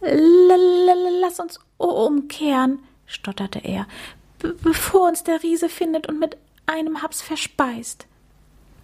Lass 0.01 1.41
uns 1.41 1.59
umkehren, 1.79 2.79
stotterte 3.07 3.59
er, 3.59 3.89
bevor 4.39 5.09
uns 5.09 5.25
der 5.25 5.43
Riese 5.43 5.69
findet 5.69 6.07
und 6.09 6.21
mit 6.21 6.37
einem 6.67 7.03
Haps 7.03 7.23
verspeist. 7.23 8.07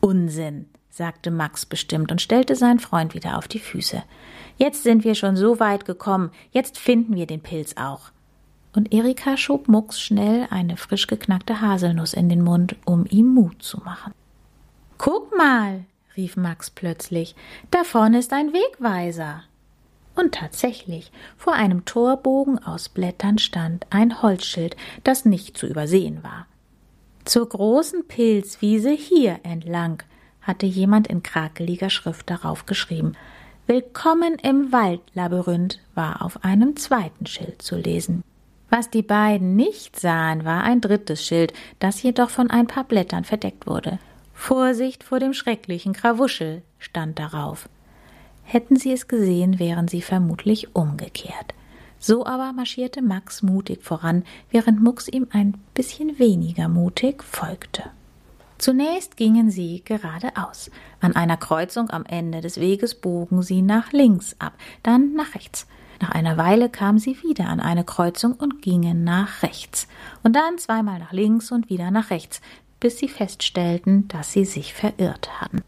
Unsinn, 0.05 0.67
sagte 0.91 1.31
Max 1.31 1.65
bestimmt 1.65 2.11
und 2.11 2.21
stellte 2.21 2.57
seinen 2.57 2.81
Freund 2.81 3.15
wieder 3.15 3.39
auf 3.39 3.47
die 3.47 3.61
Füße. 3.61 4.03
Jetzt 4.59 4.83
sind 4.83 5.05
wir 5.05 5.15
schon 5.15 5.37
so 5.37 5.61
weit 5.61 5.85
gekommen, 5.85 6.33
jetzt 6.51 6.77
finden 6.77 7.15
wir 7.15 7.27
den 7.27 7.41
Pilz 7.41 7.77
auch. 7.77 8.11
Und 8.75 8.93
Erika 8.93 9.37
schob 9.37 9.69
Mucks 9.69 10.01
schnell 10.01 10.49
eine 10.51 10.77
frisch 10.77 11.07
geknackte 11.07 11.61
Haselnuss 11.61 12.15
in 12.15 12.29
den 12.29 12.43
Mund, 12.43 12.75
um 12.85 13.07
ihm 13.07 13.33
Mut 13.33 13.63
zu 13.63 13.79
machen. 13.79 14.13
Guck 14.99 15.37
mal, 15.37 15.85
rief 16.17 16.37
Max 16.37 16.69
plötzlich, 16.69 17.37
da 17.71 17.85
vorne 17.85 18.19
ist 18.19 18.33
ein 18.33 18.53
Wegweiser. 18.53 19.45
Und 20.17 20.35
tatsächlich, 20.35 21.13
vor 21.37 21.53
einem 21.53 21.85
Torbogen 21.85 22.59
aus 22.59 22.89
Blättern 22.89 23.39
stand 23.39 23.87
ein 23.91 24.21
Holzschild, 24.21 24.77
das 25.05 25.25
nicht 25.25 25.57
zu 25.57 25.69
übersehen 25.69 26.25
war. 26.25 26.47
Zur 27.25 27.49
großen 27.49 28.09
Pilzwiese 28.09 28.91
hier 28.91 29.39
entlang, 29.45 30.03
hatte 30.41 30.67
jemand 30.67 31.07
in 31.07 31.23
krakeliger 31.23 31.89
Schrift 31.89 32.29
darauf 32.29 32.67
geschrieben. 32.67 33.13
Willkommen 33.69 34.35
im 34.43 34.73
Waldlabyrinth 34.73 35.79
war 35.95 36.23
auf 36.23 36.45
einem 36.45 36.75
zweiten 36.75 37.27
Schild 37.27 37.63
zu 37.63 37.77
lesen. 37.77 38.25
Was 38.71 38.91
die 38.91 39.03
beiden 39.03 39.55
nicht 39.55 40.01
sahen, 40.01 40.45
war 40.45 40.65
ein 40.65 40.81
drittes 40.81 41.25
Schild, 41.25 41.53
das 41.79 42.03
jedoch 42.03 42.29
von 42.29 42.51
ein 42.51 42.67
paar 42.67 42.85
Blättern 42.85 43.23
verdeckt 43.23 43.69
wurde. 43.69 44.01
Vorsicht 44.35 45.05
vor 45.05 45.21
dem 45.21 45.33
schrecklichen 45.33 45.93
Krawuschel 45.93 46.63
stand 46.81 47.21
darauf. 47.21 47.69
Hätten 48.43 48.75
sie 48.75 48.93
es 48.93 49.07
gesehen, 49.07 49.61
wären 49.61 49.87
sie 49.87 50.03
vermutlich 50.03 50.75
umgekehrt. 50.75 51.55
So 52.05 52.27
aber 52.27 52.53
marschierte 52.53 53.01
Max 53.01 53.43
mutig 53.45 53.85
voran, 53.85 54.25
während 54.51 54.83
Mucks 54.83 55.07
ihm 55.07 55.29
ein 55.31 55.57
bisschen 55.73 56.19
weniger 56.19 56.67
mutig 56.67 57.23
folgte. 57.23 57.85
Zunächst 58.59 59.17
gingen 59.17 59.53
sie 59.53 59.83
geradeaus. 59.85 60.69
An 61.01 61.15
einer 61.15 61.37
Kreuzung 61.37 61.91
am 61.91 62.05
Ende 62.05 62.41
des 62.41 62.59
Weges 62.59 62.97
bogen 62.97 63.43
sie 63.43 63.63
nach 63.63 63.93
links 63.93 64.35
ab, 64.41 64.53
dann 64.83 65.15
nach 65.15 65.37
rechts. 65.37 65.69
Nach 66.01 66.11
einer 66.11 66.37
Weile 66.37 66.69
kamen 66.69 66.99
sie 66.99 67.23
wieder 67.23 67.47
an 67.47 67.61
eine 67.61 67.85
Kreuzung 67.85 68.33
und 68.33 68.63
gingen 68.63 69.05
nach 69.05 69.45
rechts, 69.45 69.87
und 70.25 70.35
dann 70.35 70.59
zweimal 70.59 70.99
nach 70.99 71.13
links 71.13 71.53
und 71.53 71.71
wieder 71.71 71.93
nach 71.93 72.11
rechts, 72.11 72.41
bis 72.81 72.99
sie 72.99 73.09
feststellten, 73.09 74.09
dass 74.09 74.33
sie 74.33 74.45
sich 74.45 74.75
verirrt 74.75 75.41
hatten. 75.41 75.63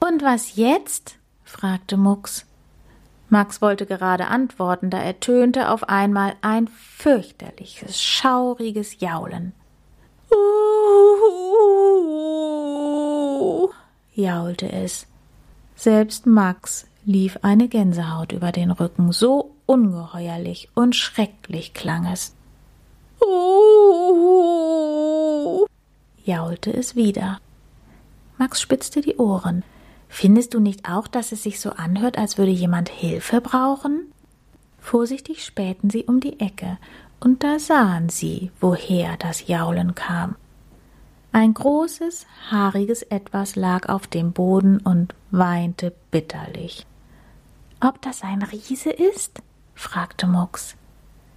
Und 0.00 0.22
was 0.22 0.56
jetzt? 0.56 1.16
fragte 1.44 1.96
Mucks. 1.96 2.44
Max 3.32 3.60
wollte 3.62 3.86
gerade 3.86 4.26
antworten, 4.26 4.90
da 4.90 4.98
ertönte 4.98 5.70
auf 5.70 5.88
einmal 5.88 6.34
ein 6.42 6.68
fürchterliches, 6.68 7.98
schauriges 7.98 9.00
Jaulen. 9.00 9.54
Uh, 10.30 10.50
jaulte 14.12 14.70
es. 14.70 15.06
Selbst 15.76 16.26
Max 16.26 16.86
lief 17.06 17.38
eine 17.40 17.68
Gänsehaut 17.68 18.32
über 18.32 18.52
den 18.52 18.70
Rücken, 18.70 19.12
so 19.12 19.52
ungeheuerlich 19.64 20.68
und 20.74 20.94
schrecklich 20.94 21.72
klang 21.72 22.04
es. 22.04 22.34
Uh, 23.18 23.54
jaulte 26.22 26.70
es 26.70 26.96
wieder. 26.96 27.40
Max 28.36 28.60
spitzte 28.60 29.00
die 29.00 29.16
Ohren. 29.16 29.64
Findest 30.12 30.52
du 30.52 30.60
nicht 30.60 30.88
auch, 30.88 31.08
dass 31.08 31.32
es 31.32 31.42
sich 31.42 31.58
so 31.58 31.70
anhört, 31.70 32.18
als 32.18 32.36
würde 32.36 32.52
jemand 32.52 32.90
Hilfe 32.90 33.40
brauchen? 33.40 34.12
Vorsichtig 34.78 35.44
spähten 35.44 35.88
sie 35.88 36.04
um 36.04 36.20
die 36.20 36.38
Ecke, 36.38 36.76
und 37.18 37.42
da 37.42 37.58
sahen 37.58 38.08
sie, 38.10 38.50
woher 38.60 39.16
das 39.16 39.46
Jaulen 39.46 39.94
kam. 39.94 40.36
Ein 41.32 41.54
großes, 41.54 42.26
haariges 42.50 43.02
Etwas 43.02 43.56
lag 43.56 43.88
auf 43.88 44.06
dem 44.06 44.32
Boden 44.32 44.78
und 44.78 45.14
weinte 45.30 45.94
bitterlich. 46.10 46.86
Ob 47.80 48.02
das 48.02 48.22
ein 48.22 48.42
Riese 48.42 48.90
ist? 48.90 49.40
fragte 49.74 50.26
Mucks. 50.26 50.76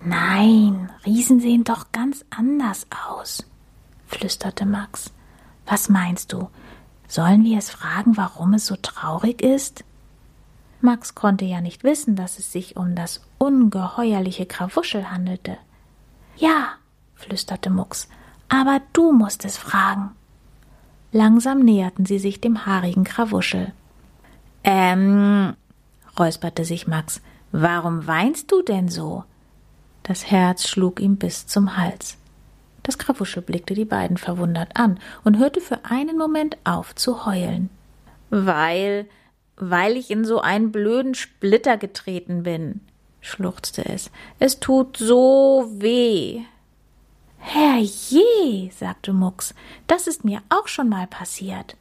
Nein, 0.04 0.92
Riesen 1.06 1.40
sehen 1.40 1.64
doch 1.64 1.94
ganz 1.94 2.26
anders 2.30 2.88
aus 3.08 3.46
flüsterte 4.08 4.66
Max. 4.66 5.12
Was 5.66 5.90
meinst 5.90 6.32
du? 6.32 6.50
Sollen 7.08 7.44
wir 7.44 7.58
es 7.58 7.70
fragen, 7.70 8.18
warum 8.18 8.54
es 8.54 8.66
so 8.66 8.76
traurig 8.76 9.42
ist? 9.42 9.84
Max 10.82 11.16
konnte 11.16 11.46
ja 11.46 11.62
nicht 11.62 11.84
wissen, 11.84 12.16
dass 12.16 12.40
es 12.40 12.52
sich 12.52 12.78
um 12.78 12.96
das 12.96 13.22
ungeheuerliche 13.38 14.46
Krawuschel 14.46 15.12
handelte. 15.12 15.58
Ja, 16.38 16.74
flüsterte 17.16 17.70
Mucks, 17.70 18.08
aber 18.50 18.82
du 18.94 19.12
musst 19.12 19.46
es 19.46 19.58
fragen. 19.58 20.12
Langsam 21.12 21.60
näherten 21.60 22.06
sie 22.06 22.20
sich 22.20 22.42
dem 22.42 22.66
haarigen 22.66 23.04
Krawuschel. 23.04 23.74
Ähm, 24.64 25.56
räusperte 26.20 26.66
sich 26.66 26.88
Max, 26.88 27.22
warum 27.52 28.06
weinst 28.08 28.52
du 28.52 28.62
denn 28.62 28.90
so? 28.90 29.24
Das 30.04 30.30
Herz 30.30 30.68
schlug 30.68 31.00
ihm 31.00 31.16
bis 31.16 31.48
zum 31.48 31.78
Hals. 31.78 32.18
Das 32.86 33.00
Krawuschel 33.00 33.42
blickte 33.42 33.74
die 33.74 33.84
beiden 33.84 34.18
verwundert 34.18 34.76
an 34.76 35.00
und 35.24 35.40
hörte 35.40 35.60
für 35.60 35.86
einen 35.86 36.20
Moment 36.20 36.56
auf 36.66 36.94
zu 36.94 37.26
heulen. 37.26 37.72
Weil, 38.30 39.08
weil 39.56 39.98
ich 39.98 40.12
in 40.12 40.24
so 40.24 40.40
einen 40.40 40.72
blöden 40.72 41.16
Splitter 41.16 41.78
getreten 41.78 42.44
bin, 42.44 42.82
schluchzte 43.22 43.84
es. 43.86 44.12
Es 44.38 44.60
tut 44.60 44.98
so 44.98 45.68
weh. 45.72 46.44
Herrje, 47.40 48.70
sagte 48.72 49.14
Mucks, 49.14 49.56
das 49.88 50.06
ist 50.06 50.24
mir 50.24 50.44
auch 50.50 50.68
schon 50.68 50.88
mal 50.88 51.08
passiert. 51.08 51.76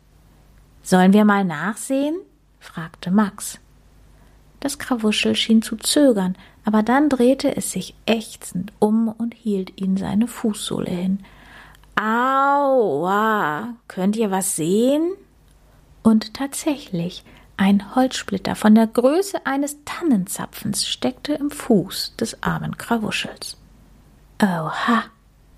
Sollen 0.83 1.13
wir 1.13 1.27
mal 1.27 1.45
nachsehen? 1.45 2.17
fragte 2.61 3.11
Max. 3.11 3.61
Das 4.61 4.79
Krawuschel 4.79 5.37
schien 5.37 5.61
zu 5.61 5.77
zögern, 5.77 6.35
aber 6.65 6.83
dann 6.83 7.09
drehte 7.09 7.57
es 7.57 7.73
sich 7.73 7.95
ächzend 8.07 8.73
um 8.79 9.09
und 9.09 9.35
hielt 9.35 9.81
ihn 9.81 9.97
seine 9.97 10.27
Fußsohle 10.27 10.91
hin. 10.91 11.21
Aua, 11.97 13.75
könnt 13.87 14.17
ihr 14.17 14.31
was 14.31 14.57
sehen? 14.57 15.13
Und 16.03 16.35
tatsächlich, 16.35 17.25
ein 17.57 17.95
Holzsplitter 17.95 18.57
von 18.57 18.75
der 18.75 18.87
Größe 18.87 19.47
eines 19.47 19.79
Tannenzapfens 19.85 20.87
steckte 20.87 21.35
im 21.35 21.51
Fuß 21.51 22.17
des 22.17 22.43
armen 22.43 22.77
Krawuschels. 22.77 23.57
Oha, 24.43 25.05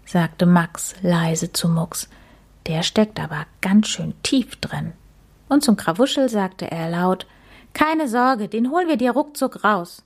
sagte 0.04 0.44
Max 0.44 0.94
leise 1.02 1.52
zu 1.52 1.68
Mucks, 1.68 2.08
der 2.66 2.82
steckt 2.82 3.18
aber 3.18 3.46
ganz 3.60 3.88
schön 3.88 4.14
tief 4.22 4.56
drin. 4.56 4.92
Und 5.48 5.64
zum 5.64 5.76
Krawuschel 5.76 6.28
sagte 6.28 6.70
er 6.70 6.90
laut 6.90 7.26
keine 7.72 8.08
Sorge, 8.08 8.48
den 8.48 8.70
holen 8.70 8.88
wir 8.88 8.96
dir 8.96 9.10
ruckzuck 9.10 9.62
raus. 9.62 10.02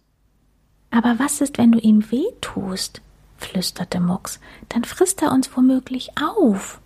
Aber 0.90 1.18
was 1.18 1.40
ist, 1.40 1.58
wenn 1.58 1.72
du 1.72 1.78
ihm 1.78 2.10
weh 2.10 2.26
tust? 2.40 3.00
flüsterte 3.36 4.00
Mucks. 4.00 4.38
Dann 4.68 4.84
frisst 4.84 5.22
er 5.22 5.32
uns 5.32 5.56
womöglich 5.56 6.10
auf. 6.20 6.80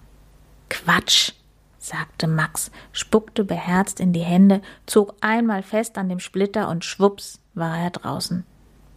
Quatsch, 0.71 1.33
sagte 1.79 2.27
Max, 2.27 2.71
spuckte 2.93 3.45
beherzt 3.45 4.01
in 4.01 4.13
die 4.13 4.21
Hände, 4.21 4.63
zog 4.87 5.15
einmal 5.21 5.63
fest 5.63 5.99
an 5.99 6.09
dem 6.09 6.21
Splitter 6.21 6.69
und 6.69 6.85
schwups 6.85 7.41
war 7.55 7.79
er 7.79 7.91
draußen. 7.91 8.45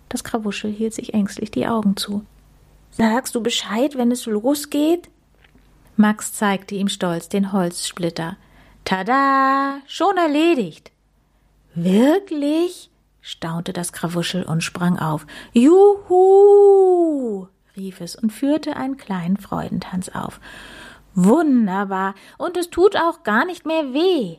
Das 0.10 0.24
Krawuschel 0.24 0.72
hielt 0.72 0.94
sich 0.94 1.14
ängstlich 1.14 1.52
die 1.52 1.68
Augen 1.68 1.98
zu. 1.98 2.26
Sagst 2.92 3.36
du 3.36 3.42
Bescheid, 3.42 3.98
wenn 3.98 4.12
es 4.12 4.26
losgeht? 4.26 5.10
Max 5.98 6.34
zeigte 6.34 6.76
ihm 6.76 6.90
stolz 6.90 7.28
den 7.28 7.52
Holzsplitter. 7.52 8.38
Tada! 8.86 9.80
Schon 9.88 10.16
erledigt! 10.18 10.92
Wirklich? 11.76 12.90
Staunte 13.27 13.74
das 13.74 13.91
Krawuschel 13.91 14.43
und 14.43 14.63
sprang 14.63 14.98
auf. 14.98 15.27
Juhu! 15.51 17.48
rief 17.75 18.00
es 18.00 18.15
und 18.15 18.31
führte 18.31 18.77
einen 18.77 18.96
kleinen 18.96 19.36
Freudentanz 19.36 20.07
auf. 20.10 20.39
Wunderbar, 21.13 22.15
und 22.38 22.55
es 22.55 22.69
tut 22.69 22.96
auch 22.96 23.24
gar 23.24 23.46
nicht 23.46 23.65
mehr 23.65 23.93
weh. 23.93 24.38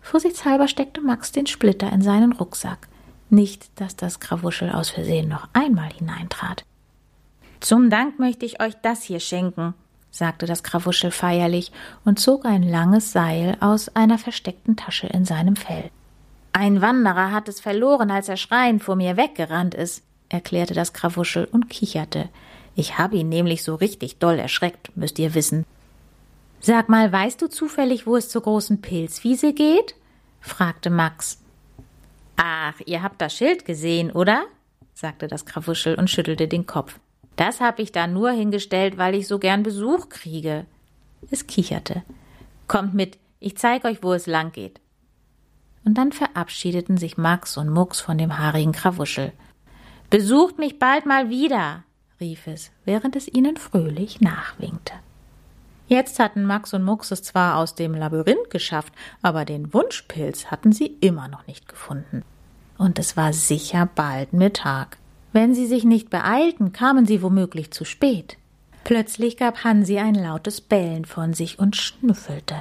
Vorsichtshalber 0.00 0.68
steckte 0.68 1.00
Max 1.00 1.32
den 1.32 1.48
Splitter 1.48 1.92
in 1.92 2.02
seinen 2.02 2.32
Rucksack. 2.32 2.86
Nicht, 3.30 3.68
dass 3.80 3.96
das 3.96 4.20
Krawuschel 4.20 4.70
aus 4.70 4.90
Versehen 4.90 5.28
noch 5.28 5.48
einmal 5.52 5.92
hineintrat. 5.92 6.64
Zum 7.58 7.90
Dank 7.90 8.20
möchte 8.20 8.46
ich 8.46 8.62
euch 8.62 8.74
das 8.82 9.02
hier 9.02 9.18
schenken, 9.18 9.74
sagte 10.12 10.46
das 10.46 10.62
Krawuschel 10.62 11.10
feierlich 11.10 11.72
und 12.04 12.20
zog 12.20 12.44
ein 12.44 12.62
langes 12.62 13.10
Seil 13.10 13.56
aus 13.58 13.88
einer 13.96 14.18
versteckten 14.18 14.76
Tasche 14.76 15.08
in 15.08 15.24
seinem 15.24 15.56
Fell. 15.56 15.90
Ein 16.58 16.80
Wanderer 16.80 17.32
hat 17.32 17.50
es 17.50 17.60
verloren, 17.60 18.10
als 18.10 18.30
er 18.30 18.38
schreiend 18.38 18.82
vor 18.82 18.96
mir 18.96 19.18
weggerannt 19.18 19.74
ist, 19.74 20.02
erklärte 20.30 20.72
das 20.72 20.94
Krawuschel 20.94 21.44
und 21.44 21.68
kicherte. 21.68 22.30
Ich 22.74 22.96
habe 22.96 23.16
ihn 23.16 23.28
nämlich 23.28 23.62
so 23.62 23.74
richtig 23.74 24.16
doll 24.20 24.38
erschreckt, 24.38 24.96
müsst 24.96 25.18
ihr 25.18 25.34
wissen. 25.34 25.66
Sag 26.60 26.88
mal, 26.88 27.12
weißt 27.12 27.42
du 27.42 27.48
zufällig, 27.48 28.06
wo 28.06 28.16
es 28.16 28.30
zur 28.30 28.40
großen 28.40 28.80
Pilzwiese 28.80 29.52
geht? 29.52 29.96
fragte 30.40 30.88
Max. 30.88 31.42
Ach, 32.36 32.80
ihr 32.86 33.02
habt 33.02 33.20
das 33.20 33.34
Schild 33.34 33.66
gesehen, 33.66 34.10
oder? 34.10 34.46
sagte 34.94 35.28
das 35.28 35.44
Krawuschel 35.44 35.96
und 35.96 36.08
schüttelte 36.08 36.48
den 36.48 36.64
Kopf. 36.64 36.98
Das 37.36 37.60
hab 37.60 37.78
ich 37.80 37.92
da 37.92 38.06
nur 38.06 38.30
hingestellt, 38.30 38.96
weil 38.96 39.14
ich 39.14 39.28
so 39.28 39.38
gern 39.38 39.62
Besuch 39.62 40.08
kriege. 40.08 40.64
Es 41.30 41.46
kicherte. 41.46 42.02
Kommt 42.66 42.94
mit, 42.94 43.18
ich 43.40 43.58
zeig 43.58 43.84
euch, 43.84 44.02
wo 44.02 44.14
es 44.14 44.26
lang 44.26 44.52
geht 44.52 44.80
und 45.86 45.94
dann 45.94 46.12
verabschiedeten 46.12 46.98
sich 46.98 47.16
Max 47.16 47.56
und 47.56 47.70
Mucks 47.70 48.00
von 48.00 48.18
dem 48.18 48.36
haarigen 48.38 48.72
Krawuschel. 48.72 49.32
Besucht 50.10 50.58
mich 50.58 50.80
bald 50.80 51.06
mal 51.06 51.30
wieder, 51.30 51.84
rief 52.20 52.48
es, 52.48 52.72
während 52.84 53.14
es 53.14 53.28
ihnen 53.32 53.56
fröhlich 53.56 54.20
nachwinkte. 54.20 54.92
Jetzt 55.86 56.18
hatten 56.18 56.44
Max 56.44 56.74
und 56.74 56.82
Mucks 56.82 57.12
es 57.12 57.22
zwar 57.22 57.56
aus 57.56 57.76
dem 57.76 57.94
Labyrinth 57.94 58.50
geschafft, 58.50 58.92
aber 59.22 59.44
den 59.44 59.72
Wunschpilz 59.72 60.46
hatten 60.46 60.72
sie 60.72 60.86
immer 60.86 61.28
noch 61.28 61.46
nicht 61.46 61.68
gefunden. 61.68 62.22
Und 62.76 62.98
es 62.98 63.16
war 63.16 63.32
sicher 63.32 63.88
bald 63.94 64.32
Mittag. 64.32 64.98
Wenn 65.32 65.54
sie 65.54 65.66
sich 65.66 65.84
nicht 65.84 66.10
beeilten, 66.10 66.72
kamen 66.72 67.06
sie 67.06 67.22
womöglich 67.22 67.70
zu 67.70 67.84
spät. 67.84 68.38
Plötzlich 68.82 69.36
gab 69.36 69.62
Hansi 69.62 69.98
ein 69.98 70.16
lautes 70.16 70.60
Bellen 70.60 71.04
von 71.04 71.32
sich 71.32 71.60
und 71.60 71.76
schnüffelte. 71.76 72.56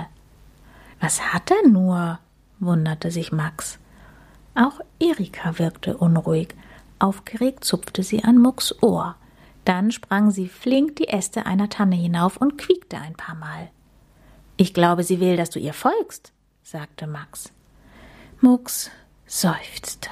Was 0.99 1.33
hat 1.33 1.49
er 1.49 1.67
nur? 1.67 2.19
Wunderte 2.60 3.12
sich 3.12 3.32
Max. 3.32 3.80
Auch 4.56 4.80
Erika 5.00 5.60
wirkte 5.60 5.98
unruhig. 5.98 6.56
Aufgeregt 7.00 7.63
zupfte 7.63 8.04
sie 8.04 8.24
an 8.24 8.38
Mucks 8.38 8.74
Ohr. 8.82 9.15
Dann 9.65 9.91
sprang 9.91 10.32
sie 10.32 10.48
flink 10.48 10.96
die 10.96 11.10
Äste 11.10 11.46
einer 11.46 11.70
Tanne 11.70 11.96
hinauf 11.96 12.38
und 12.38 12.58
quiekte 12.58 12.98
ein 12.98 13.15
paar 13.15 13.36
Mal. 13.36 13.70
Ich 14.58 14.74
glaube, 14.74 15.04
sie 15.04 15.20
will, 15.20 15.36
dass 15.36 15.50
du 15.50 15.60
ihr 15.60 15.74
folgst, 15.74 16.32
sagte 16.63 17.08
Max. 17.08 17.52
Mucks 18.39 18.91
seufzte. 19.26 20.10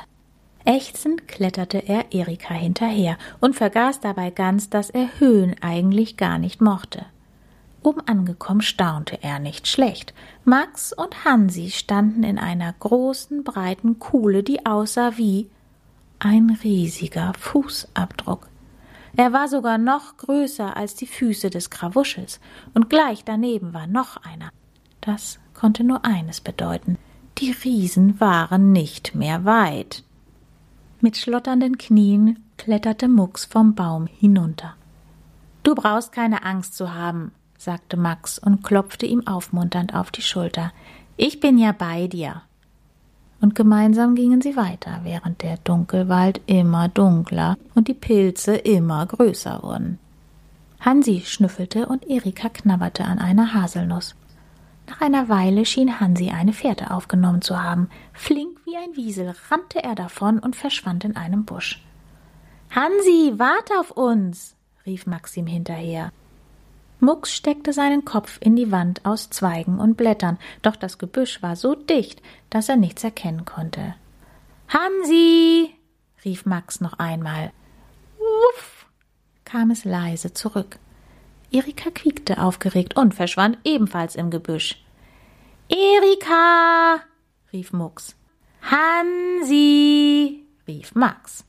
Ächzend 0.65 1.27
kletterte 1.27 1.77
er 1.77 2.13
Erika 2.13 2.53
hinterher 2.53 3.17
und 3.39 3.55
vergaß 3.55 3.99
dabei 3.99 4.31
ganz, 4.31 4.69
dass 4.69 4.89
er 4.89 5.19
Höhen 5.19 5.55
eigentlich 5.61 6.17
gar 6.17 6.37
nicht 6.37 6.61
mochte. 6.61 7.05
Oben 7.83 8.01
angekommen 8.07 8.61
staunte 8.61 9.21
er 9.21 9.39
nicht 9.39 9.67
schlecht. 9.67 10.13
Max 10.45 10.93
und 10.93 11.25
Hansi 11.25 11.69
standen 11.69 12.23
in 12.23 12.39
einer 12.39 12.71
großen, 12.71 13.43
breiten 13.43 13.99
Kuhle, 13.99 14.41
die 14.41 14.65
aussah 14.65 15.17
wie 15.17 15.49
ein 16.19 16.57
riesiger 16.63 17.33
Fußabdruck. 17.37 18.47
Er 19.15 19.33
war 19.33 19.47
sogar 19.47 19.77
noch 19.77 20.17
größer 20.17 20.75
als 20.75 20.95
die 20.95 21.05
Füße 21.05 21.49
des 21.49 21.69
Krawuschels, 21.69 22.39
und 22.73 22.89
gleich 22.89 23.25
daneben 23.25 23.73
war 23.73 23.85
noch 23.85 24.17
einer. 24.23 24.49
Das 25.01 25.39
konnte 25.53 25.83
nur 25.83 26.05
eines 26.05 26.39
bedeuten. 26.39 26.97
Die 27.37 27.51
Riesen 27.51 28.19
waren 28.19 28.71
nicht 28.71 29.13
mehr 29.13 29.43
weit. 29.43 30.03
Mit 31.01 31.17
schlotternden 31.17 31.77
Knien 31.77 32.43
kletterte 32.57 33.09
Mucks 33.09 33.43
vom 33.43 33.75
Baum 33.75 34.07
hinunter. 34.07 34.75
Du 35.63 35.75
brauchst 35.75 36.13
keine 36.13 36.43
Angst 36.45 36.75
zu 36.75 36.93
haben, 36.93 37.33
sagte 37.63 37.97
Max 37.97 38.39
und 38.39 38.63
klopfte 38.63 39.05
ihm 39.05 39.25
aufmunternd 39.27 39.93
auf 39.93 40.11
die 40.11 40.21
Schulter. 40.21 40.71
Ich 41.17 41.39
bin 41.39 41.57
ja 41.57 41.71
bei 41.71 42.07
dir. 42.07 42.41
Und 43.41 43.55
gemeinsam 43.55 44.15
gingen 44.15 44.41
sie 44.41 44.55
weiter, 44.55 45.01
während 45.03 45.41
der 45.41 45.57
Dunkelwald 45.57 46.41
immer 46.45 46.87
dunkler 46.87 47.57
und 47.75 47.87
die 47.87 47.93
Pilze 47.93 48.55
immer 48.55 49.05
größer 49.05 49.61
wurden. 49.63 49.99
Hansi 50.79 51.21
schnüffelte 51.25 51.87
und 51.87 52.09
Erika 52.09 52.49
knabberte 52.49 53.05
an 53.05 53.19
einer 53.19 53.53
Haselnuss. 53.53 54.15
Nach 54.87 55.01
einer 55.01 55.29
Weile 55.29 55.65
schien 55.65 55.99
Hansi 55.99 56.29
eine 56.29 56.53
Fährte 56.53 56.91
aufgenommen 56.91 57.41
zu 57.41 57.61
haben. 57.61 57.89
Flink 58.11 58.59
wie 58.65 58.75
ein 58.75 58.95
Wiesel 58.95 59.33
rannte 59.49 59.83
er 59.83 59.95
davon 59.95 60.39
und 60.39 60.55
verschwand 60.55 61.05
in 61.05 61.15
einem 61.15 61.45
Busch. 61.45 61.83
Hansi, 62.69 63.33
warte 63.37 63.79
auf 63.79 63.91
uns! 63.91 64.55
rief 64.85 65.05
Maxim 65.05 65.47
hinterher. 65.47 66.11
Mucks 67.03 67.35
steckte 67.35 67.73
seinen 67.73 68.05
Kopf 68.05 68.37
in 68.39 68.55
die 68.55 68.71
Wand 68.71 69.05
aus 69.05 69.29
Zweigen 69.29 69.79
und 69.79 69.97
Blättern, 69.97 70.39
doch 70.61 70.77
das 70.77 70.97
Gebüsch 70.97 71.43
war 71.43 71.57
so 71.57 71.75
dicht, 71.75 72.21
dass 72.49 72.69
er 72.69 72.77
nichts 72.77 73.03
erkennen 73.03 73.43
konnte. 73.43 73.95
Hansi! 74.69 75.75
rief 76.23 76.45
Max 76.45 76.79
noch 76.79 76.97
einmal. 76.99 77.51
Wuff! 78.17 78.87
kam 79.43 79.69
es 79.69 79.83
leise 79.83 80.33
zurück. 80.33 80.79
Erika 81.51 81.91
quiekte 81.91 82.41
aufgeregt 82.41 82.95
und 82.95 83.13
verschwand 83.13 83.57
ebenfalls 83.65 84.15
im 84.15 84.31
Gebüsch. 84.31 84.81
Erika! 85.67 87.01
rief 87.51 87.73
Mucks. 87.73 88.15
Hansi, 88.61 90.45
rief 90.67 90.95
Max. 90.95 91.43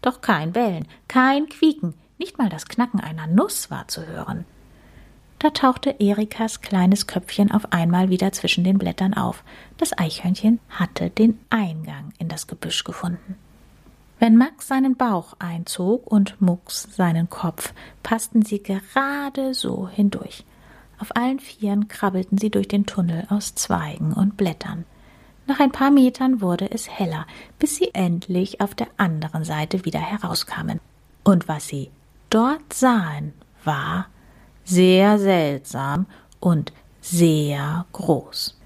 Doch 0.00 0.20
kein 0.20 0.52
Bellen, 0.52 0.86
kein 1.08 1.48
Quieken, 1.48 1.94
nicht 2.18 2.38
mal 2.38 2.48
das 2.48 2.66
Knacken 2.66 3.00
einer 3.00 3.26
Nuss 3.26 3.68
war 3.68 3.88
zu 3.88 4.06
hören. 4.06 4.44
Da 5.42 5.50
tauchte 5.50 5.96
Erikas 5.98 6.60
kleines 6.60 7.08
Köpfchen 7.08 7.50
auf 7.50 7.72
einmal 7.72 8.10
wieder 8.10 8.30
zwischen 8.30 8.62
den 8.62 8.78
Blättern 8.78 9.12
auf. 9.12 9.42
Das 9.76 9.98
Eichhörnchen 9.98 10.60
hatte 10.70 11.10
den 11.10 11.36
Eingang 11.50 12.12
in 12.20 12.28
das 12.28 12.46
Gebüsch 12.46 12.84
gefunden. 12.84 13.34
Wenn 14.20 14.36
Max 14.36 14.68
seinen 14.68 14.96
Bauch 14.96 15.34
einzog 15.40 16.06
und 16.06 16.40
Mucks 16.40 16.86
seinen 16.94 17.28
Kopf, 17.28 17.74
passten 18.04 18.42
sie 18.42 18.62
gerade 18.62 19.52
so 19.52 19.88
hindurch. 19.88 20.44
Auf 21.00 21.16
allen 21.16 21.40
Vieren 21.40 21.88
krabbelten 21.88 22.38
sie 22.38 22.50
durch 22.50 22.68
den 22.68 22.86
Tunnel 22.86 23.26
aus 23.28 23.56
Zweigen 23.56 24.12
und 24.12 24.36
Blättern. 24.36 24.84
Nach 25.48 25.58
ein 25.58 25.72
paar 25.72 25.90
Metern 25.90 26.40
wurde 26.40 26.70
es 26.70 26.88
heller, 26.88 27.26
bis 27.58 27.74
sie 27.74 27.90
endlich 27.94 28.60
auf 28.60 28.76
der 28.76 28.86
anderen 28.96 29.42
Seite 29.42 29.84
wieder 29.84 29.98
herauskamen. 29.98 30.78
Und 31.24 31.48
was 31.48 31.66
sie 31.66 31.90
dort 32.30 32.72
sahen, 32.72 33.32
war 33.64 34.06
sehr 34.64 35.18
seltsam 35.18 36.06
und 36.40 36.72
sehr 37.00 37.86
groß. 37.92 38.58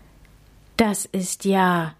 Das 0.76 1.06
ist 1.06 1.44
ja 1.44 1.94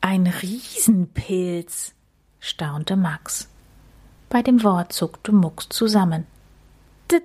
ein 0.00 0.26
Riesenpilz, 0.26 1.92
staunte 2.40 2.96
Max. 2.96 3.48
Bei 4.30 4.42
dem 4.42 4.62
Wort 4.62 4.92
zuckte 4.92 5.32
Mucks 5.32 5.68
zusammen. 5.68 6.26
D 7.10 7.20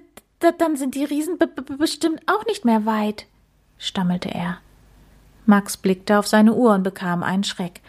dann 0.57 0.75
sind 0.75 0.95
die 0.95 1.05
Riesen 1.05 1.37
bestimmt 1.77 2.21
auch 2.27 2.45
nicht 2.45 2.65
mehr 2.65 2.85
weit, 2.85 3.27
stammelte 3.77 4.29
er. 4.29 4.57
Max 5.45 5.77
blickte 5.77 6.19
auf 6.19 6.27
seine 6.27 6.53
Uhr 6.53 6.73
und 6.73 6.83
bekam 6.83 7.23
einen 7.23 7.45
Schreck. 7.45 7.81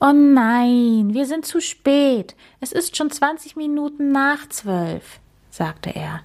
Oh 0.00 0.12
nein, 0.12 1.14
wir 1.14 1.24
sind 1.24 1.46
zu 1.46 1.60
spät. 1.60 2.34
Es 2.60 2.72
ist 2.72 2.96
schon 2.96 3.10
zwanzig 3.10 3.56
Minuten 3.56 4.12
nach 4.12 4.48
zwölf, 4.50 5.18
sagte 5.50 5.94
er. 5.94 6.20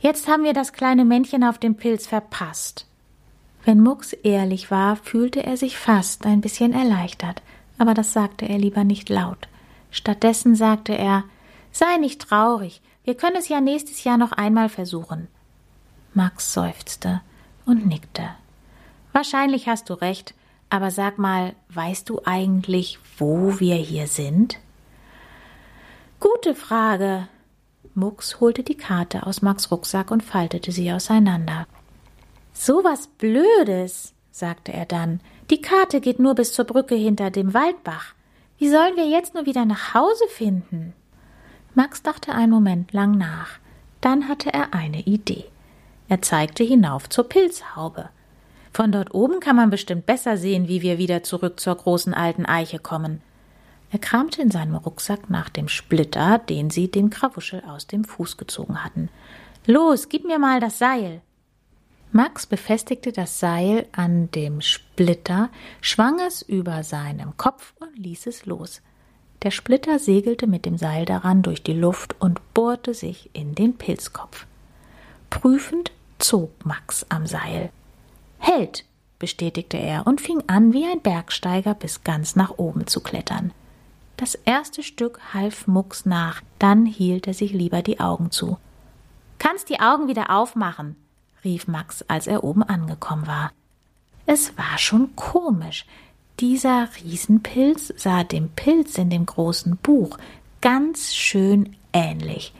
Jetzt 0.00 0.28
haben 0.28 0.44
wir 0.44 0.52
das 0.52 0.72
kleine 0.72 1.04
Männchen 1.04 1.42
auf 1.42 1.58
dem 1.58 1.74
Pilz 1.74 2.06
verpasst. 2.06 2.86
Wenn 3.64 3.80
Mucks 3.80 4.12
ehrlich 4.12 4.70
war, 4.70 4.96
fühlte 4.96 5.42
er 5.42 5.56
sich 5.56 5.76
fast 5.76 6.24
ein 6.24 6.40
bisschen 6.40 6.72
erleichtert, 6.72 7.42
aber 7.78 7.94
das 7.94 8.12
sagte 8.12 8.48
er 8.48 8.58
lieber 8.58 8.84
nicht 8.84 9.08
laut. 9.08 9.48
Stattdessen 9.90 10.54
sagte 10.54 10.96
er 10.96 11.24
Sei 11.72 11.96
nicht 11.98 12.22
traurig, 12.22 12.80
wir 13.04 13.14
können 13.14 13.36
es 13.36 13.48
ja 13.48 13.60
nächstes 13.60 14.04
Jahr 14.04 14.16
noch 14.16 14.32
einmal 14.32 14.68
versuchen. 14.68 15.28
Max 16.14 16.52
seufzte 16.52 17.20
und 17.66 17.86
nickte. 17.86 18.30
Wahrscheinlich 19.12 19.68
hast 19.68 19.90
du 19.90 19.94
recht, 19.94 20.34
aber 20.70 20.90
sag 20.90 21.18
mal, 21.18 21.54
weißt 21.70 22.08
du 22.08 22.20
eigentlich, 22.24 22.98
wo 23.18 23.60
wir 23.60 23.76
hier 23.76 24.06
sind? 24.06 24.58
Gute 26.20 26.54
Frage, 26.54 27.28
Mucks 27.98 28.40
holte 28.40 28.62
die 28.62 28.76
Karte 28.76 29.26
aus 29.26 29.42
Max 29.42 29.70
Rucksack 29.70 30.10
und 30.10 30.22
faltete 30.22 30.72
sie 30.72 30.92
auseinander. 30.92 31.66
So 32.52 32.84
was 32.84 33.06
Blödes, 33.06 34.14
sagte 34.30 34.72
er 34.72 34.86
dann. 34.86 35.20
Die 35.50 35.60
Karte 35.60 36.00
geht 36.00 36.18
nur 36.18 36.34
bis 36.34 36.52
zur 36.52 36.64
Brücke 36.64 36.94
hinter 36.94 37.30
dem 37.30 37.54
Waldbach. 37.54 38.14
Wie 38.58 38.70
sollen 38.70 38.96
wir 38.96 39.06
jetzt 39.06 39.34
nur 39.34 39.46
wieder 39.46 39.64
nach 39.64 39.94
Hause 39.94 40.24
finden? 40.28 40.94
Max 41.74 42.02
dachte 42.02 42.32
einen 42.32 42.50
Moment 42.50 42.92
lang 42.92 43.18
nach. 43.18 43.58
Dann 44.00 44.28
hatte 44.28 44.52
er 44.52 44.74
eine 44.74 45.00
Idee. 45.02 45.44
Er 46.08 46.22
zeigte 46.22 46.64
hinauf 46.64 47.08
zur 47.08 47.28
Pilzhaube. 47.28 48.08
Von 48.72 48.92
dort 48.92 49.14
oben 49.14 49.40
kann 49.40 49.56
man 49.56 49.70
bestimmt 49.70 50.06
besser 50.06 50.36
sehen, 50.36 50.68
wie 50.68 50.82
wir 50.82 50.98
wieder 50.98 51.22
zurück 51.22 51.60
zur 51.60 51.74
großen 51.74 52.14
alten 52.14 52.46
Eiche 52.46 52.78
kommen. 52.78 53.20
Er 53.90 53.98
kramte 53.98 54.42
in 54.42 54.50
seinem 54.50 54.74
Rucksack 54.74 55.30
nach 55.30 55.48
dem 55.48 55.68
Splitter, 55.68 56.38
den 56.38 56.70
sie 56.70 56.90
dem 56.90 57.10
Krawuschel 57.10 57.62
aus 57.64 57.86
dem 57.86 58.04
Fuß 58.04 58.36
gezogen 58.36 58.84
hatten. 58.84 59.08
Los, 59.66 60.08
gib 60.08 60.24
mir 60.24 60.38
mal 60.38 60.60
das 60.60 60.78
Seil. 60.78 61.22
Max 62.12 62.46
befestigte 62.46 63.12
das 63.12 63.38
Seil 63.38 63.86
an 63.92 64.30
dem 64.30 64.60
Splitter, 64.60 65.50
schwang 65.80 66.20
es 66.26 66.42
über 66.42 66.82
seinem 66.82 67.36
Kopf 67.36 67.74
und 67.80 67.98
ließ 67.98 68.26
es 68.26 68.46
los. 68.46 68.80
Der 69.42 69.50
Splitter 69.50 69.98
segelte 69.98 70.46
mit 70.46 70.64
dem 70.64 70.78
Seil 70.78 71.04
daran 71.04 71.42
durch 71.42 71.62
die 71.62 71.74
Luft 71.74 72.16
und 72.18 72.40
bohrte 72.54 72.94
sich 72.94 73.30
in 73.34 73.54
den 73.54 73.76
Pilzkopf. 73.76 74.46
Prüfend 75.30 75.92
zog 76.18 76.64
Max 76.64 77.06
am 77.08 77.26
Seil. 77.26 77.70
Hält, 78.38 78.84
bestätigte 79.18 79.76
er 79.76 80.06
und 80.06 80.20
fing 80.20 80.42
an, 80.46 80.72
wie 80.72 80.86
ein 80.86 81.00
Bergsteiger 81.00 81.74
bis 81.74 82.04
ganz 82.04 82.36
nach 82.36 82.56
oben 82.56 82.86
zu 82.86 83.00
klettern. 83.00 83.52
Das 84.18 84.34
erste 84.34 84.82
Stück 84.82 85.20
half 85.32 85.68
Mucks 85.68 86.04
nach, 86.04 86.42
dann 86.58 86.86
hielt 86.86 87.28
er 87.28 87.34
sich 87.34 87.52
lieber 87.52 87.82
die 87.82 88.00
Augen 88.00 88.32
zu. 88.32 88.58
Kannst 89.38 89.68
die 89.68 89.78
Augen 89.78 90.08
wieder 90.08 90.30
aufmachen, 90.30 90.96
rief 91.44 91.68
Max, 91.68 92.04
als 92.08 92.26
er 92.26 92.42
oben 92.42 92.64
angekommen 92.64 93.28
war. 93.28 93.52
Es 94.26 94.58
war 94.58 94.76
schon 94.76 95.14
komisch. 95.14 95.86
Dieser 96.40 96.88
Riesenpilz 96.96 97.94
sah 97.96 98.24
dem 98.24 98.48
Pilz 98.50 98.98
in 98.98 99.08
dem 99.08 99.24
großen 99.24 99.76
Buch 99.76 100.18
ganz 100.60 101.14
schön 101.14 101.76
ähnlich, 101.92 102.52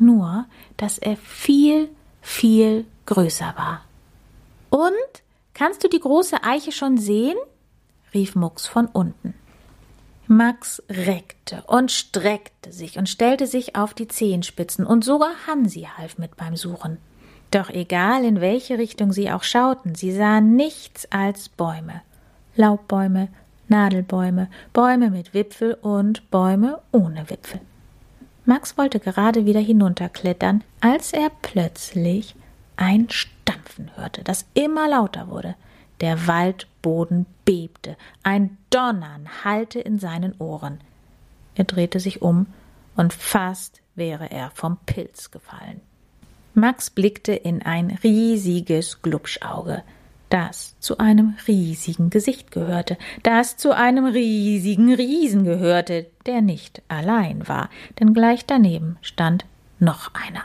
nur 0.00 0.46
dass 0.76 0.98
er 0.98 1.16
viel, 1.16 1.88
viel 2.20 2.84
größer 3.06 3.54
war. 3.56 3.82
Und? 4.70 5.22
Kannst 5.54 5.84
du 5.84 5.88
die 5.88 6.00
große 6.00 6.42
Eiche 6.42 6.72
schon 6.72 6.98
sehen? 6.98 7.38
rief 8.12 8.34
Mucks 8.34 8.66
von 8.66 8.86
unten. 8.86 9.34
Max 10.28 10.82
reckte 10.88 11.62
und 11.66 11.92
streckte 11.92 12.72
sich 12.72 12.98
und 12.98 13.08
stellte 13.08 13.46
sich 13.46 13.76
auf 13.76 13.94
die 13.94 14.08
Zehenspitzen, 14.08 14.84
und 14.84 15.04
sogar 15.04 15.30
Hansi 15.46 15.88
half 15.96 16.18
mit 16.18 16.36
beim 16.36 16.56
Suchen. 16.56 16.98
Doch 17.50 17.70
egal 17.70 18.24
in 18.24 18.40
welche 18.40 18.78
Richtung 18.78 19.12
sie 19.12 19.30
auch 19.30 19.44
schauten, 19.44 19.94
sie 19.94 20.12
sahen 20.12 20.56
nichts 20.56 21.10
als 21.12 21.48
Bäume. 21.48 22.02
Laubbäume, 22.56 23.28
Nadelbäume, 23.68 24.48
Bäume 24.72 25.10
mit 25.10 25.32
Wipfel 25.32 25.74
und 25.74 26.30
Bäume 26.30 26.80
ohne 26.92 27.30
Wipfel. 27.30 27.60
Max 28.44 28.78
wollte 28.78 29.00
gerade 29.00 29.44
wieder 29.44 29.60
hinunterklettern, 29.60 30.62
als 30.80 31.12
er 31.12 31.30
plötzlich 31.42 32.34
ein 32.76 33.08
Stampfen 33.10 33.90
hörte, 33.96 34.22
das 34.22 34.46
immer 34.54 34.88
lauter 34.88 35.28
wurde. 35.28 35.56
Der 36.00 36.26
Waldboden 36.26 37.26
bebte, 37.44 37.96
ein 38.22 38.58
Donnern 38.70 39.28
hallte 39.44 39.80
in 39.80 39.98
seinen 39.98 40.34
Ohren. 40.38 40.80
Er 41.54 41.64
drehte 41.64 42.00
sich 42.00 42.22
um, 42.22 42.46
und 42.96 43.12
fast 43.12 43.82
wäre 43.94 44.30
er 44.30 44.50
vom 44.54 44.78
Pilz 44.86 45.30
gefallen. 45.30 45.80
Max 46.54 46.88
blickte 46.90 47.32
in 47.34 47.62
ein 47.62 47.98
riesiges 48.02 49.02
Glubschauge, 49.02 49.82
das 50.30 50.74
zu 50.80 50.98
einem 50.98 51.36
riesigen 51.46 52.10
Gesicht 52.10 52.50
gehörte, 52.50 52.96
das 53.22 53.56
zu 53.56 53.72
einem 53.72 54.06
riesigen 54.06 54.92
Riesen 54.94 55.44
gehörte, 55.44 56.06
der 56.24 56.40
nicht 56.40 56.82
allein 56.88 57.46
war, 57.46 57.68
denn 58.00 58.14
gleich 58.14 58.46
daneben 58.46 58.96
stand 59.02 59.44
noch 59.78 60.10
einer. 60.14 60.44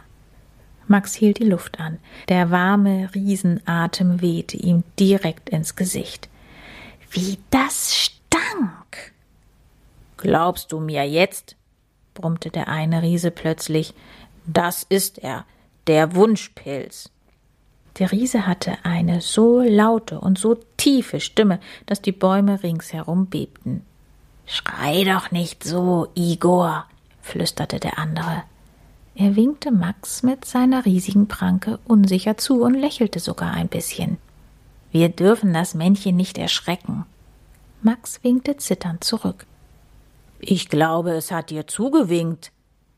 Max 0.92 1.16
hielt 1.16 1.40
die 1.40 1.46
Luft 1.46 1.80
an. 1.80 1.98
Der 2.30 2.52
warme 2.52 3.10
Riesenatem 3.16 4.22
wehte 4.22 4.58
ihm 4.58 4.84
direkt 5.00 5.50
ins 5.50 5.76
Gesicht. 5.76 6.30
Wie 7.10 7.40
das 7.50 7.96
stank! 7.96 9.14
Glaubst 10.18 10.72
du 10.72 10.80
mir 10.80 11.08
jetzt? 11.08 11.56
brummte 12.14 12.52
der 12.52 12.68
eine 12.68 13.02
Riese 13.02 13.32
plötzlich. 13.32 13.94
Das 14.46 14.84
ist 14.84 15.18
er, 15.18 15.46
der 15.88 16.14
Wunschpilz. 16.14 17.10
Der 17.98 18.12
Riese 18.12 18.46
hatte 18.46 18.78
eine 18.84 19.22
so 19.22 19.62
laute 19.62 20.20
und 20.20 20.38
so 20.38 20.56
tiefe 20.78 21.20
Stimme, 21.20 21.60
dass 21.86 22.02
die 22.02 22.12
Bäume 22.12 22.64
ringsherum 22.64 23.28
bebten. 23.28 23.86
Schrei 24.46 25.04
doch 25.06 25.32
nicht 25.32 25.64
so, 25.64 26.10
Igor, 26.16 26.86
flüsterte 27.22 27.80
der 27.80 27.98
andere. 27.98 28.44
Er 29.22 29.36
winkte 29.36 29.70
Max 29.70 30.24
mit 30.24 30.46
seiner 30.46 30.84
riesigen 30.84 31.28
Pranke 31.28 31.78
unsicher 31.86 32.38
zu 32.38 32.64
und 32.64 32.74
lächelte 32.74 33.20
sogar 33.20 33.52
ein 33.52 33.68
bisschen. 33.68 34.18
Wir 34.92 35.10
dürfen 35.10 35.54
das 35.54 35.76
Männchen 35.76 36.16
nicht 36.16 36.40
erschrecken. 36.40 37.06
Max 37.84 38.24
winkte 38.24 38.58
zitternd 38.58 39.04
zurück. 39.04 39.46
Ich 40.40 40.70
glaube, 40.70 41.12
es 41.12 41.32
hat 41.32 41.52
dir 41.52 41.68
zugewinkt, 41.68 42.52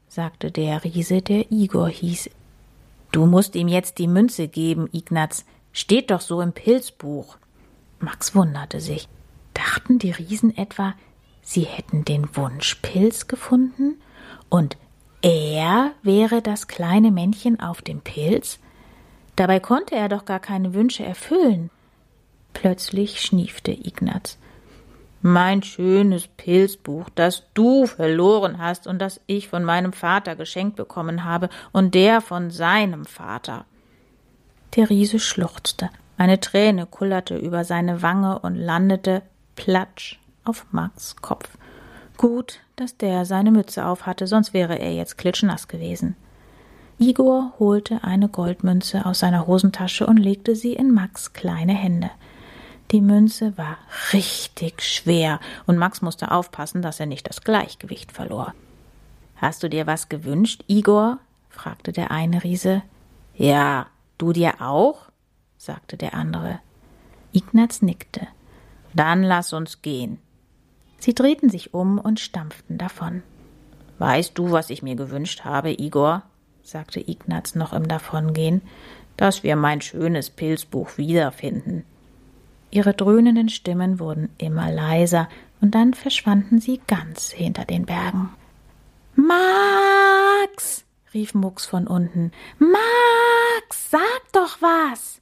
sagte 0.07 0.49
der 0.49 0.86
Riese, 0.86 1.21
der 1.21 1.51
Igor 1.51 1.89
hieß. 1.89 2.29
Du 3.12 3.25
musst 3.25 3.53
ihm 3.55 3.67
jetzt 3.67 3.97
die 3.97 4.07
Münze 4.07 4.47
geben, 4.47 4.88
Ignaz. 4.93 5.43
Steht 5.73 6.09
doch 6.09 6.21
so 6.21 6.39
im 6.39 6.53
Pilzbuch. 6.53 7.36
Max 7.99 8.33
wunderte 8.33 8.79
sich. 8.79 9.09
Dachten 9.53 9.99
die 9.99 10.12
Riesen 10.12 10.55
etwa, 10.55 10.93
sie 11.41 11.63
hätten 11.63 12.05
den 12.05 12.33
Wunschpilz 12.33 13.27
gefunden? 13.27 13.95
Und 14.47 14.77
er 15.23 15.93
wäre 16.03 16.41
das 16.41 16.67
kleine 16.67 17.09
Männchen 17.09 17.59
auf 17.59 17.81
dem 17.81 18.01
Pilz? 18.01 18.59
Dabei 19.38 19.59
konnte 19.59 19.95
er 19.95 20.09
doch 20.09 20.25
gar 20.25 20.39
keine 20.39 20.73
Wünsche 20.73 21.05
erfüllen. 21.05 21.69
Plötzlich 22.53 23.21
schniefte 23.21 23.71
Ignaz. 23.71 24.38
Mein 25.21 25.63
schönes 25.63 26.27
Pilzbuch, 26.27 27.09
das 27.15 27.43
du 27.53 27.88
verloren 27.88 28.57
hast 28.57 28.86
und 28.86 28.99
das 28.99 29.21
ich 29.25 29.47
von 29.47 29.63
meinem 29.63 29.93
Vater 29.93 30.36
geschenkt 30.36 30.75
bekommen 30.75 31.23
habe 31.23 31.47
und 31.71 31.95
der 31.95 32.19
von 32.19 32.51
seinem 32.51 33.05
Vater. 33.05 33.63
Der 34.75 34.89
Riese 34.89 35.19
schluchzte, 35.19 35.89
eine 36.17 36.41
Träne 36.41 36.86
kullerte 36.86 37.38
über 37.38 37.63
seine 37.63 38.01
Wange 38.01 38.39
und 38.39 38.55
landete 38.55 39.21
platsch 39.55 40.19
auf 40.43 40.65
Max 40.71 41.15
Kopf. 41.15 41.49
Gut, 42.17 42.59
dass 42.75 42.97
der 42.97 43.25
seine 43.25 43.51
Mütze 43.51 43.86
auf 43.86 44.05
hatte, 44.05 44.27
sonst 44.27 44.53
wäre 44.53 44.77
er 44.79 44.93
jetzt 44.93 45.17
klitschnass 45.17 45.67
gewesen. 45.67 46.15
Igor 46.99 47.53
holte 47.59 48.03
eine 48.03 48.29
Goldmünze 48.29 49.05
aus 49.05 49.19
seiner 49.19 49.47
Hosentasche 49.47 50.05
und 50.05 50.17
legte 50.17 50.55
sie 50.55 50.73
in 50.73 50.91
Max 50.91 51.33
kleine 51.33 51.73
Hände. 51.73 52.12
Die 52.91 53.01
Münze 53.01 53.57
war 53.57 53.77
richtig 54.13 54.83
schwer, 54.83 55.39
und 55.65 55.77
Max 55.77 56.01
musste 56.01 56.31
aufpassen, 56.31 56.81
dass 56.81 56.99
er 56.99 57.07
nicht 57.07 57.27
das 57.27 57.41
Gleichgewicht 57.41 58.12
verlor. 58.12 58.53
Hast 59.36 59.63
du 59.63 59.69
dir 59.69 59.88
was 59.88 60.09
gewünscht, 60.09 60.63
Igor? 60.67 61.17
fragte 61.49 61.91
der 61.91 62.12
eine 62.12 62.43
Riese. 62.43 62.83
Ja, 63.36 63.88
du 64.17 64.31
dir 64.31 64.62
auch? 64.62 65.09
sagte 65.57 65.97
der 65.97 66.13
andere. 66.13 66.59
Ignaz 67.31 67.81
nickte. 67.81 68.27
Dann 68.93 69.23
lass 69.23 69.53
uns 69.53 69.81
gehen. 69.81 70.19
Sie 71.03 71.13
drehten 71.13 71.49
sich 71.49 71.73
um 71.73 71.99
und 71.99 72.21
stampften 72.21 72.77
davon. 72.77 73.23
Weißt 73.99 74.37
du, 74.37 74.51
was 74.51 74.69
ich 74.69 74.83
mir 74.83 74.95
gewünscht 74.95 75.43
habe, 75.43 75.69
Igor? 75.69 76.23
sagte 76.61 77.01
Ignaz 77.01 77.55
noch 77.55 77.73
im 77.73 77.89
Davongehen, 77.89 78.61
dass 79.17 79.43
wir 79.43 79.57
mein 79.57 79.81
schönes 79.81 80.29
Pilzbuch 80.29 80.97
wiederfinden. 80.97 81.83
Ihre 82.71 82.93
dröhnenden 82.93 83.49
Stimmen 83.49 83.99
wurden 83.99 84.29
immer 84.37 84.71
leiser, 84.71 85.27
und 85.59 85.75
dann 85.75 85.93
verschwanden 85.93 86.61
sie 86.61 86.79
ganz 86.87 87.31
hinter 87.31 87.65
den 87.65 87.85
Bergen. 87.85 88.29
Max. 89.15 90.85
rief 91.13 91.33
Mucks 91.33 91.65
von 91.65 91.85
unten. 91.85 92.31
Max, 92.59 93.91
sag 93.91 94.21
doch 94.31 94.61
was. 94.61 95.19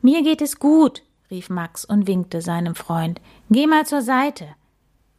Mir 0.00 0.22
geht 0.22 0.40
es 0.40 0.58
gut, 0.58 1.02
rief 1.30 1.50
Max 1.50 1.84
und 1.84 2.06
winkte 2.06 2.40
seinem 2.40 2.74
Freund. 2.74 3.20
Geh 3.50 3.66
mal 3.66 3.84
zur 3.84 4.00
Seite. 4.00 4.46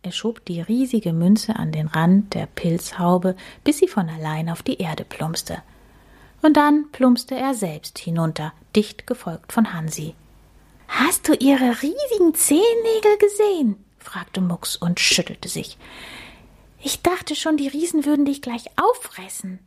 Er 0.06 0.12
schob 0.12 0.46
die 0.46 0.62
riesige 0.62 1.14
Münze 1.14 1.56
an 1.56 1.72
den 1.72 1.88
Rand 1.88 2.36
der 2.36 2.46
Pilzhaube, 2.46 3.36
bis 3.64 3.80
sie 3.80 3.88
von 3.88 4.08
allein 4.08 4.52
auf 4.52 4.62
die 4.62 4.78
Erde 4.78 5.04
plumpste. 5.04 5.64
Und 6.44 6.58
dann 6.58 6.92
plumpste 6.92 7.34
er 7.34 7.56
selbst 7.56 7.98
hinunter, 7.98 8.54
dicht 8.76 9.08
gefolgt 9.08 9.52
von 9.52 9.74
Hansi. 9.74 10.14
Hast 10.88 11.28
du 11.28 11.34
ihre 11.34 11.82
riesigen 11.82 12.36
Zehennägel 12.36 13.18
gesehen? 13.20 13.84
fragte 13.98 14.42
Mucks 14.42 14.76
und 14.76 15.00
schüttelte 15.00 15.50
sich. 15.50 15.76
Ich 16.80 17.02
dachte 17.02 17.36
schon, 17.36 17.58
die 17.58 17.68
Riesen 17.68 18.06
würden 18.06 18.26
dich 18.26 18.44
gleich 18.44 18.66
auffressen. 18.76 19.58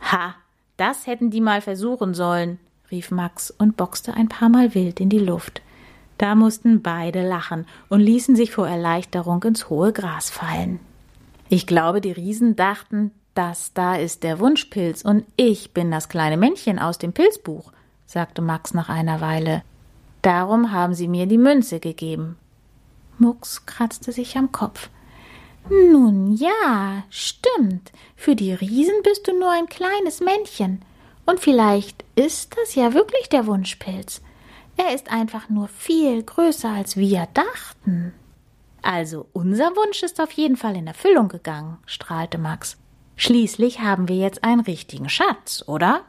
Ha, 0.00 0.34
das 0.78 1.06
hätten 1.06 1.30
die 1.30 1.42
mal 1.42 1.60
versuchen 1.60 2.14
sollen, 2.14 2.58
rief 2.90 3.10
Max 3.10 3.50
und 3.50 3.76
boxte 3.76 4.14
ein 4.14 4.30
paar 4.30 4.48
Mal 4.48 4.74
wild 4.74 4.98
in 4.98 5.10
die 5.10 5.18
Luft. 5.18 5.60
Da 6.18 6.34
mussten 6.34 6.82
beide 6.82 7.26
lachen 7.26 7.66
und 7.88 8.00
ließen 8.00 8.34
sich 8.34 8.50
vor 8.50 8.68
Erleichterung 8.68 9.42
ins 9.44 9.70
hohe 9.70 9.92
Gras 9.92 10.30
fallen. 10.30 10.80
Ich 11.48 11.66
glaube, 11.66 12.00
die 12.00 12.12
Riesen 12.12 12.56
dachten, 12.56 13.12
das 13.34 13.72
da 13.72 13.94
ist 13.94 14.24
der 14.24 14.40
Wunschpilz 14.40 15.02
und 15.02 15.24
ich 15.36 15.72
bin 15.72 15.92
das 15.92 16.08
kleine 16.08 16.36
Männchen 16.36 16.80
aus 16.80 16.98
dem 16.98 17.12
Pilzbuch, 17.12 17.72
sagte 18.04 18.42
Max 18.42 18.74
nach 18.74 18.88
einer 18.88 19.20
Weile. 19.20 19.62
Darum 20.22 20.72
haben 20.72 20.92
sie 20.92 21.06
mir 21.06 21.26
die 21.26 21.38
Münze 21.38 21.78
gegeben. 21.78 22.36
Mucks 23.18 23.64
kratzte 23.64 24.10
sich 24.10 24.36
am 24.36 24.50
Kopf. 24.50 24.90
Nun 25.70 26.32
ja, 26.32 27.04
stimmt. 27.10 27.92
Für 28.16 28.34
die 28.34 28.52
Riesen 28.52 29.02
bist 29.04 29.28
du 29.28 29.38
nur 29.38 29.50
ein 29.50 29.66
kleines 29.66 30.20
Männchen. 30.20 30.82
Und 31.26 31.40
vielleicht 31.40 32.04
ist 32.16 32.56
das 32.56 32.74
ja 32.74 32.94
wirklich 32.94 33.28
der 33.28 33.46
Wunschpilz. 33.46 34.22
Er 34.78 34.94
ist 34.94 35.10
einfach 35.10 35.48
nur 35.48 35.66
viel 35.66 36.22
größer, 36.22 36.70
als 36.70 36.96
wir 36.96 37.26
dachten. 37.34 38.14
Also 38.80 39.26
unser 39.32 39.70
Wunsch 39.76 40.04
ist 40.04 40.20
auf 40.20 40.30
jeden 40.30 40.56
Fall 40.56 40.76
in 40.76 40.86
Erfüllung 40.86 41.28
gegangen, 41.28 41.78
strahlte 41.84 42.38
Max. 42.38 42.78
Schließlich 43.16 43.80
haben 43.80 44.08
wir 44.08 44.16
jetzt 44.16 44.44
einen 44.44 44.60
richtigen 44.60 45.08
Schatz, 45.08 45.64
oder? 45.66 46.02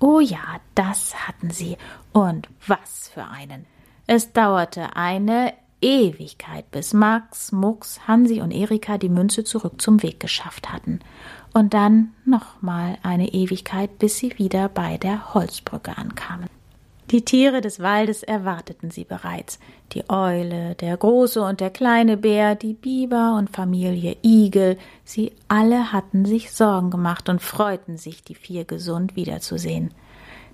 Oh 0.00 0.20
ja, 0.20 0.60
das 0.74 1.26
hatten 1.26 1.50
sie. 1.50 1.78
Und 2.12 2.48
was 2.66 3.08
für 3.08 3.24
einen. 3.24 3.64
Es 4.06 4.34
dauerte 4.34 4.94
eine 4.94 5.54
Ewigkeit, 5.80 6.70
bis 6.70 6.92
Max, 6.92 7.52
Mux, 7.52 8.06
Hansi 8.06 8.42
und 8.42 8.50
Erika 8.50 8.98
die 8.98 9.08
Münze 9.08 9.44
zurück 9.44 9.80
zum 9.80 10.02
Weg 10.02 10.20
geschafft 10.20 10.70
hatten. 10.70 11.00
Und 11.54 11.72
dann 11.72 12.12
nochmal 12.26 12.98
eine 13.02 13.32
Ewigkeit, 13.32 13.98
bis 13.98 14.18
sie 14.18 14.38
wieder 14.38 14.68
bei 14.68 14.98
der 14.98 15.32
Holzbrücke 15.32 15.96
ankamen. 15.96 16.48
Die 17.12 17.26
Tiere 17.26 17.60
des 17.60 17.78
Waldes 17.78 18.22
erwarteten 18.22 18.90
sie 18.90 19.04
bereits. 19.04 19.58
Die 19.92 20.08
Eule, 20.08 20.74
der 20.76 20.96
große 20.96 21.42
und 21.42 21.60
der 21.60 21.68
kleine 21.68 22.16
Bär, 22.16 22.54
die 22.54 22.72
Biber 22.72 23.36
und 23.36 23.50
Familie 23.50 24.16
Igel, 24.22 24.78
sie 25.04 25.32
alle 25.46 25.92
hatten 25.92 26.24
sich 26.24 26.52
Sorgen 26.52 26.90
gemacht 26.90 27.28
und 27.28 27.42
freuten 27.42 27.98
sich, 27.98 28.24
die 28.24 28.34
vier 28.34 28.64
gesund 28.64 29.14
wiederzusehen. 29.14 29.92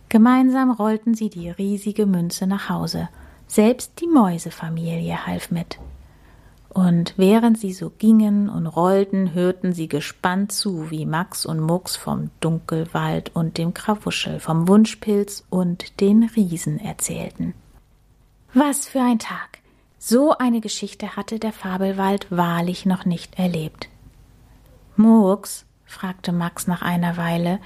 Gemeinsam 0.09 0.73
rollten 0.73 1.15
sie 1.15 1.31
die 1.31 1.49
riesige 1.49 2.07
Münze 2.07 2.49
nach 2.49 2.69
Hause. 2.69 3.09
Selbst 3.47 4.01
die 4.01 4.09
Mäusefamilie 4.09 5.29
half 5.29 5.53
mit 5.53 5.79
und 6.71 7.15
während 7.17 7.59
sie 7.59 7.73
so 7.73 7.91
gingen 7.91 8.49
und 8.49 8.67
rollten, 8.67 9.33
hörten 9.35 9.73
sie 9.73 9.89
gespannt 9.89 10.53
zu, 10.53 10.91
wie 10.91 11.07
Max 11.07 11.47
und 11.47 11.61
Mux 11.61 11.97
vom 11.97 12.31
Dunkelwald 12.41 13.35
und 13.35 13.59
dem 13.59 13.75
Krawuschel, 13.75 14.39
vom 14.39 14.69
Wunschpilz 14.69 15.45
und 15.51 16.01
den 16.01 16.25
Riesen 16.25 16.79
erzählten. 16.79 17.55
Was 18.53 18.87
für 18.87 19.01
ein 19.01 19.19
Tag! 19.19 19.59
So 19.99 20.37
eine 20.39 20.61
Geschichte 20.61 21.17
hatte 21.17 21.39
der 21.39 21.53
Fabelwald 21.53 22.31
wahrlich 22.31 22.87
noch 22.87 23.05
nicht 23.05 23.39
erlebt. 23.39 23.89
Mux, 24.97 25.65
fragte 25.85 26.33
Max 26.33 26.67
nach 26.67 26.83
einer 26.83 27.17
Weile, 27.17 27.59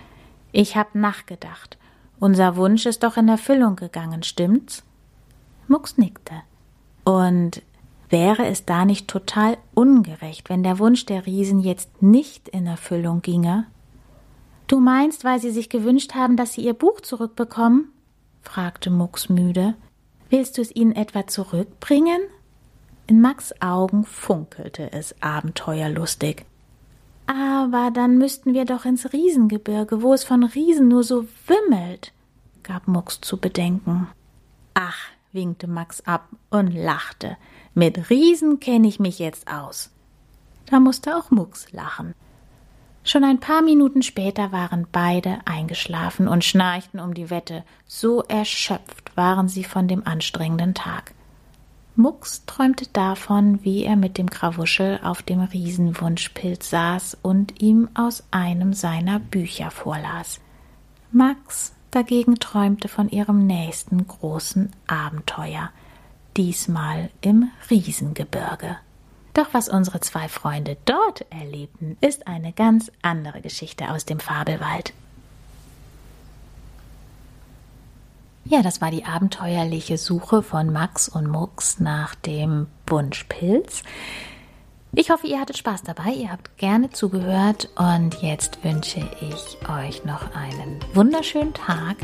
ich 0.52 0.76
hab 0.76 0.94
nachgedacht. 0.94 1.76
Unser 2.18 2.56
Wunsch 2.56 2.86
ist 2.86 3.02
doch 3.02 3.16
in 3.16 3.28
Erfüllung 3.28 3.76
gegangen, 3.76 4.22
stimmt's? 4.22 4.84
Mux 5.66 5.98
nickte. 5.98 6.34
Und 7.04 7.62
Wäre 8.12 8.44
es 8.44 8.66
da 8.66 8.84
nicht 8.84 9.08
total 9.08 9.56
ungerecht, 9.72 10.50
wenn 10.50 10.62
der 10.62 10.78
Wunsch 10.78 11.06
der 11.06 11.24
Riesen 11.24 11.60
jetzt 11.60 12.02
nicht 12.02 12.46
in 12.46 12.66
Erfüllung 12.66 13.22
ginge? 13.22 13.66
Du 14.66 14.80
meinst, 14.80 15.24
weil 15.24 15.40
sie 15.40 15.50
sich 15.50 15.70
gewünscht 15.70 16.14
haben, 16.14 16.36
dass 16.36 16.52
sie 16.52 16.60
ihr 16.60 16.74
Buch 16.74 17.00
zurückbekommen? 17.00 17.90
fragte 18.42 18.90
Mucks 18.90 19.30
müde. 19.30 19.76
Willst 20.28 20.58
du 20.58 20.60
es 20.60 20.76
ihnen 20.76 20.92
etwa 20.92 21.26
zurückbringen? 21.26 22.20
In 23.06 23.22
Max 23.22 23.54
Augen 23.62 24.04
funkelte 24.04 24.92
es 24.92 25.14
abenteuerlustig. 25.22 26.44
Aber 27.26 27.90
dann 27.94 28.18
müssten 28.18 28.52
wir 28.52 28.66
doch 28.66 28.84
ins 28.84 29.14
Riesengebirge, 29.14 30.02
wo 30.02 30.12
es 30.12 30.22
von 30.22 30.44
Riesen 30.44 30.88
nur 30.88 31.02
so 31.02 31.24
wimmelt, 31.46 32.12
gab 32.62 32.88
Mucks 32.88 33.22
zu 33.22 33.38
bedenken. 33.38 34.06
Ach, 34.74 34.98
winkte 35.32 35.66
Max 35.66 36.02
ab 36.02 36.28
und 36.50 36.74
lachte. 36.74 37.38
Mit 37.74 38.10
Riesen 38.10 38.60
kenne 38.60 38.86
ich 38.86 39.00
mich 39.00 39.18
jetzt 39.18 39.48
aus. 39.48 39.90
Da 40.66 40.78
musste 40.78 41.16
auch 41.16 41.30
Mucks 41.30 41.72
lachen. 41.72 42.14
Schon 43.04 43.24
ein 43.24 43.40
paar 43.40 43.62
Minuten 43.62 44.02
später 44.02 44.52
waren 44.52 44.86
beide 44.92 45.38
eingeschlafen 45.46 46.28
und 46.28 46.44
schnarchten 46.44 47.00
um 47.00 47.14
die 47.14 47.30
Wette, 47.30 47.64
so 47.86 48.22
erschöpft 48.22 49.16
waren 49.16 49.48
sie 49.48 49.64
von 49.64 49.88
dem 49.88 50.06
anstrengenden 50.06 50.74
Tag. 50.74 51.14
Mucks 51.96 52.44
träumte 52.46 52.86
davon, 52.92 53.64
wie 53.64 53.84
er 53.84 53.96
mit 53.96 54.18
dem 54.18 54.30
Krawuschel 54.30 55.00
auf 55.02 55.22
dem 55.22 55.40
Riesenwunschpilz 55.40 56.70
saß 56.70 57.18
und 57.22 57.60
ihm 57.60 57.88
aus 57.94 58.24
einem 58.30 58.72
seiner 58.72 59.18
Bücher 59.18 59.70
vorlas. 59.70 60.40
Max 61.10 61.74
dagegen 61.90 62.36
träumte 62.36 62.88
von 62.88 63.08
ihrem 63.08 63.46
nächsten 63.46 64.06
großen 64.06 64.70
Abenteuer– 64.86 65.70
diesmal 66.36 67.10
im 67.20 67.50
Riesengebirge. 67.70 68.76
Doch 69.34 69.48
was 69.52 69.68
unsere 69.68 70.00
zwei 70.00 70.28
Freunde 70.28 70.76
dort 70.84 71.24
erlebten, 71.30 71.96
ist 72.00 72.26
eine 72.26 72.52
ganz 72.52 72.92
andere 73.00 73.40
Geschichte 73.40 73.90
aus 73.90 74.04
dem 74.04 74.20
Fabelwald. 74.20 74.92
Ja, 78.44 78.60
das 78.60 78.80
war 78.80 78.90
die 78.90 79.04
abenteuerliche 79.04 79.96
Suche 79.96 80.42
von 80.42 80.72
Max 80.72 81.08
und 81.08 81.28
Mux 81.28 81.78
nach 81.78 82.14
dem 82.14 82.66
Wunschpilz. 82.86 83.82
Ich 84.94 85.08
hoffe, 85.08 85.26
ihr 85.26 85.40
hattet 85.40 85.56
Spaß 85.56 85.84
dabei, 85.84 86.10
ihr 86.10 86.30
habt 86.30 86.58
gerne 86.58 86.90
zugehört 86.90 87.70
und 87.76 88.20
jetzt 88.20 88.62
wünsche 88.62 89.00
ich 89.22 89.58
euch 89.66 90.04
noch 90.04 90.34
einen 90.34 90.80
wunderschönen 90.92 91.54
Tag. 91.54 91.96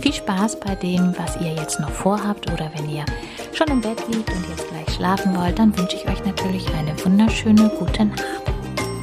Viel 0.00 0.12
Spaß 0.12 0.60
bei 0.60 0.76
dem, 0.76 1.18
was 1.18 1.34
ihr 1.40 1.52
jetzt 1.54 1.80
noch 1.80 1.90
vorhabt 1.90 2.48
oder 2.52 2.70
wenn 2.76 2.88
ihr 2.90 3.04
schon 3.52 3.66
im 3.66 3.80
Bett 3.80 4.00
liegt 4.06 4.30
und 4.30 4.48
jetzt 4.50 4.68
gleich 4.68 4.88
schlafen 4.94 5.36
wollt, 5.36 5.58
dann 5.58 5.76
wünsche 5.76 5.96
ich 5.96 6.08
euch 6.08 6.24
natürlich 6.24 6.64
eine 6.74 6.94
wunderschöne 7.04 7.70
gute 7.76 8.04
Nacht. 8.04 8.22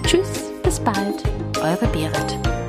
Tschüss, 0.06 0.54
bis 0.64 0.80
bald, 0.80 1.22
eure 1.62 1.88
Berit. 1.88 2.65